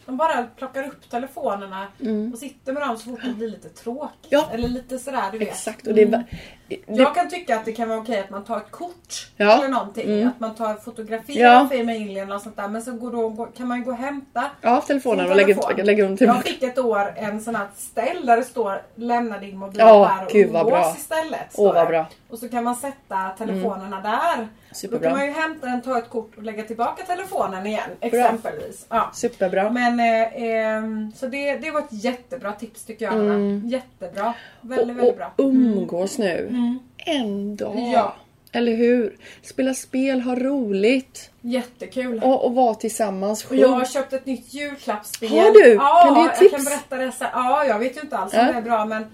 De 0.06 0.16
bara 0.16 0.42
plockar 0.56 0.86
upp 0.88 1.10
telefonerna 1.10 1.86
och 2.32 2.38
sitter 2.38 2.72
med 2.72 2.82
dem 2.82 2.96
så 2.98 3.10
fort 3.10 3.20
det 3.24 3.30
blir 3.34 3.48
lite 3.50 3.68
tråkigt. 3.68 4.26
Ja. 4.28 4.48
Eller 4.52 4.68
lite 4.68 4.98
sådär 4.98 5.22
du 5.32 5.38
vet. 5.38 5.48
Exakt. 5.48 5.86
Och 5.86 5.94
det, 5.94 6.04
va- 6.04 6.22
det, 6.68 6.76
Jag 6.86 7.14
kan 7.14 7.28
tycka 7.28 7.56
att 7.56 7.64
det 7.64 7.72
kan 7.72 7.88
vara 7.88 7.98
okej 7.98 8.18
att 8.20 8.30
man 8.30 8.44
tar 8.44 8.56
ett 8.56 8.70
kort 8.70 9.30
Ja. 9.36 9.44
Mm. 9.44 9.58
eller 9.58 9.68
någonting. 9.68 10.24
Att 10.24 10.40
man 10.40 10.54
tar 10.54 10.74
fotografier 10.74 11.42
Ja. 11.42 11.60
av 11.60 11.66
familjen 11.66 12.32
och 12.32 12.40
sånt 12.42 12.56
där. 12.56 12.68
Men 12.68 12.82
så 12.82 12.92
går 12.92 13.10
då, 13.12 13.46
kan 13.56 13.68
man 13.68 13.78
ju 13.78 13.84
gå 13.84 13.90
och 13.90 13.96
hämta 13.96 14.44
ja, 14.60 14.80
telefonen 14.80 15.30
och 15.30 15.36
lägga, 15.36 15.54
telefon. 15.54 15.86
lägga 15.86 16.04
undan 16.04 16.10
Jag 16.10 16.18
tillbaka. 16.18 16.42
fick 16.42 16.62
ett 16.62 16.78
år 16.78 17.12
en 17.16 17.40
sån 17.40 17.54
här 17.54 17.66
ställ 17.76 18.26
där 18.26 18.36
det 18.36 18.44
står 18.44 18.82
lämna 18.94 19.38
din 19.38 19.56
mobil 19.58 19.78
Ja, 19.78 20.04
här 20.04 20.24
och 20.26 20.30
gud 20.32 20.50
vad 20.52 20.66
bra. 20.66 20.94
istället. 20.98 21.46
Åh 21.54 21.74
vad 21.74 21.84
det. 21.86 21.88
bra. 21.90 22.06
Och 22.30 22.38
så 22.38 22.48
kan 22.48 22.64
man 22.64 22.76
sätta 22.76 23.30
telefonerna 23.38 24.00
där. 24.00 24.48
Superbra. 24.72 25.10
Ju 25.24 25.30
hämta 25.30 25.66
den, 25.66 25.82
ta 25.82 25.98
ett 25.98 26.08
kort 26.10 26.36
och 26.36 26.42
lägga 26.42 26.62
tillbaka 26.62 27.02
telefonen 27.02 27.66
igen. 27.66 27.90
Exempelvis. 28.00 28.86
Ja. 28.88 29.10
Superbra. 29.14 29.70
Men 29.70 30.00
eh, 30.00 30.42
ehm, 30.42 31.12
så 31.16 31.26
det, 31.26 31.56
det 31.56 31.70
var 31.70 31.80
ett 31.80 31.86
jättebra 32.04 32.52
tips 32.52 32.84
tycker 32.84 33.04
jag 33.04 33.14
Anna. 33.14 33.60
Jättebra. 33.68 34.34
Väldigt, 34.60 34.90
och, 34.90 34.98
väldigt 34.98 35.16
bra. 35.16 35.32
och 35.36 35.44
umgås 35.44 36.18
nu. 36.18 36.50
En 36.96 37.56
dag. 37.56 37.90
Ja. 37.94 38.14
Eller 38.52 38.76
hur? 38.76 39.16
Spela 39.42 39.74
spel, 39.74 40.20
ha 40.20 40.34
roligt. 40.34 41.30
Jättekul. 41.40 42.20
Och, 42.24 42.44
och 42.44 42.54
vara 42.54 42.74
tillsammans. 42.74 43.44
Och 43.44 43.56
jag 43.56 43.68
har 43.68 43.84
köpt 43.84 44.12
ett 44.12 44.26
nytt 44.26 44.54
julklappsspel. 44.54 45.28
Har 45.28 45.50
du? 45.50 45.72
Ja, 45.74 46.02
Kan 46.04 46.14
du 46.14 46.20
ge 46.20 46.26
jag 46.26 46.36
tips? 46.36 46.54
kan 46.54 46.64
berätta 46.64 46.96
det 46.96 47.12
sen. 47.12 47.28
Ja, 47.32 47.64
jag 47.64 47.78
vet 47.78 47.96
ju 47.96 48.00
inte 48.00 48.16
alls 48.16 48.32
om 48.34 48.38
Ja. 48.40 48.52
det 48.52 48.58
är 48.58 48.62
bra 48.62 48.84
men 48.84 49.06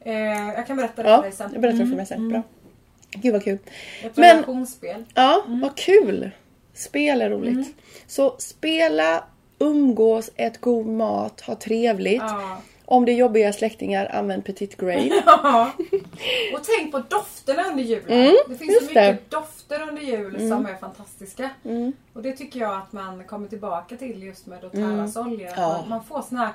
eh, 0.00 0.54
jag 0.56 0.66
kan 0.66 0.76
berätta 0.76 1.02
det 1.02 1.08
Ja, 1.08 1.16
för 1.16 1.22
dig 1.22 1.32
sen. 1.32 1.50
jag 1.52 1.62
berättar 1.62 1.78
för 1.78 1.96
mig 1.96 2.06
sen. 2.06 2.28
Bra. 2.28 2.42
Gud 3.12 3.32
vad 3.32 3.44
kul. 3.44 3.58
Ett 4.02 4.16
Men- 4.16 4.30
relationsspel. 4.36 5.04
Ja, 5.14 5.42
Mm. 5.46 5.60
vad 5.60 5.76
kul. 5.76 6.30
Spel 6.74 7.22
är 7.22 7.30
roligt. 7.30 7.74
Så 8.06 8.34
spela, 8.38 9.24
umgås, 9.58 10.30
ät 10.36 10.60
god 10.60 10.86
mat, 10.86 11.40
ha 11.40 11.54
trevligt. 11.54 12.22
Ja. 12.22 12.60
Om 12.84 13.04
det 13.04 13.12
är 13.12 13.16
jobbiga 13.16 13.52
släktingar, 13.52 14.06
använd 14.14 14.44
Petit 14.44 14.76
Grain. 14.76 15.12
Ja. 15.26 15.70
Och 16.54 16.60
tänk 16.78 16.92
på 16.92 16.98
dofterna 16.98 17.62
under 17.64 17.82
julen. 17.84 18.34
det 18.48 18.56
finns 18.56 18.74
så 18.86 18.90
Mm, 18.90 19.10
mycket 19.14 19.30
dofter 19.30 19.88
under 19.88 20.02
jul 20.02 20.48
som 20.48 20.66
är 20.66 20.74
fantastiska. 20.76 21.50
Mm. 21.64 21.92
Och 22.12 22.22
det 22.22 22.32
tycker 22.32 22.60
jag 22.60 22.74
att 22.76 22.92
man 22.92 23.24
kommer 23.24 23.48
tillbaka 23.48 23.96
till 23.96 24.22
just 24.22 24.46
med 24.46 24.60
doTERRAs 24.60 25.16
oljor. 25.16 25.48
Att 25.48 25.56
Ja. 25.56 25.84
Man 25.88 26.04
får 26.04 26.22
såna 26.28 26.40
här 26.40 26.52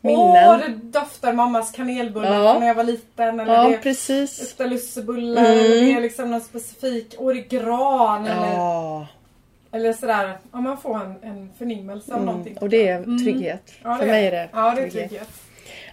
Minnen. 0.00 0.48
Åh, 0.50 0.58
det 0.58 0.74
doftar 0.98 1.32
mammas 1.32 1.70
kanelbullar 1.72 2.44
Ja. 2.44 2.58
när 2.58 2.66
jag 2.66 2.74
var 2.74 2.84
liten. 2.84 3.40
Eller 3.40 3.54
Ja, 3.54 3.68
det 3.68 3.76
precis. 3.78 4.40
luktar 4.40 4.66
lussebullar. 4.66 5.44
Eller 5.44 5.68
det 5.80 5.92
är 5.92 6.00
liksom 6.00 6.30
någon 6.30 6.40
specifik, 6.40 7.14
åh 7.18 7.32
det 7.34 7.40
är 7.40 7.48
gran. 7.60 8.26
Eller, 8.26 8.52
Ja, 8.54 9.06
eller 9.72 9.92
sådär. 9.92 10.38
Om 10.50 10.64
man 10.64 10.78
får 10.78 10.96
en, 10.96 11.14
en 11.22 11.50
förnimmelse 11.58 12.14
av 12.14 12.24
någonting. 12.24 12.52
Mm. 12.52 12.62
och 12.62 12.68
det 12.68 12.88
är 12.88 13.02
trygghet. 13.24 13.72
Ja, 13.82 13.96
För 13.96 14.06
mig 14.06 14.26
är 14.26 14.30
det 14.30 14.48
Ja, 14.52 14.72
det 14.76 14.82
är 14.82 14.90
trygghet. 14.90 15.28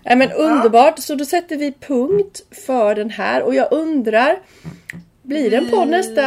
Nej 0.04 0.16
men 0.16 0.32
underbart, 0.32 1.00
så 1.00 1.16
då 1.16 1.26
sätter 1.26 1.58
vi 1.58 1.72
punkt 1.72 2.42
för 2.66 2.96
den 2.96 3.10
här 3.10 3.44
och 3.44 3.56
jag 3.56 3.68
undrar 3.72 4.40
Blir 5.26 5.50
det 5.52 5.58
en 5.58 5.70
podd 5.70 5.88
nästa... 5.88 6.22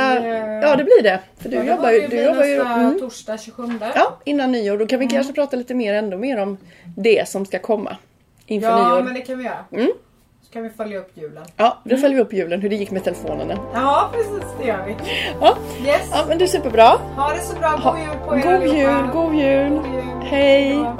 Ja 0.63 0.77
det 0.77 0.85
blir 0.85 1.03
det. 1.03 1.21
För 1.39 1.49
du 1.49 1.57
Ja, 1.57 1.63
jobbar 1.65 1.91
ju... 1.91 2.07
Du 2.09 2.23
jobbar 2.25 2.45
ju 2.45 2.55
mm. 2.61 2.99
torsdag 3.01 3.39
27. 3.39 3.63
Ja, 3.95 4.19
innan 4.25 4.53
nyår. 4.53 4.79
Då 4.79 4.87
kan 4.87 4.99
vi 5.01 5.07
kanske 5.07 5.33
prata 5.33 5.57
lite 5.57 5.75
mer, 5.75 5.95
ändå 5.95 6.17
mer 6.19 6.39
om 6.43 6.57
det 6.97 7.29
som 7.29 7.47
ska 7.47 7.59
komma 7.59 7.97
inför 8.47 8.69
Ja, 8.69 8.89
nyår. 8.95 9.03
men 9.03 9.15
det 9.15 9.21
kan 9.21 9.39
vi 9.39 9.45
göra. 9.45 9.65
Mm. 9.73 9.91
Så 10.47 10.53
kan 10.53 10.63
vi 10.63 10.71
följa 10.71 10.99
upp 10.99 11.11
julen. 11.15 11.45
Ja, 11.57 11.79
då 11.85 11.97
följer 11.97 12.17
vi 12.17 12.23
upp 12.23 12.33
julen, 12.33 12.61
hur 12.61 12.69
det 12.71 12.77
gick 12.77 12.91
med 12.91 13.05
telefonerna. 13.05 13.59
Ja, 13.75 14.11
precis 14.13 14.45
det 14.61 14.67
gör 14.69 14.85
vi. 14.87 14.97
Ja, 15.41 15.57
Yes. 15.87 16.09
ja 16.13 16.25
men 16.29 16.39
det 16.39 16.45
är 16.45 16.47
superbra. 16.47 16.85
Ha 17.17 17.35
det 17.35 17.41
så 17.41 17.57
bra. 17.59 17.81
God 17.85 17.99
jul 17.99 18.19
på 18.29 18.37
er 18.37 18.59
God 18.59 18.77
jul, 18.77 19.13
god 19.13 19.35
jul. 19.35 19.71
God 19.71 19.95
jul. 19.95 20.23
Hej. 20.23 20.63
Hejdå. 20.65 20.97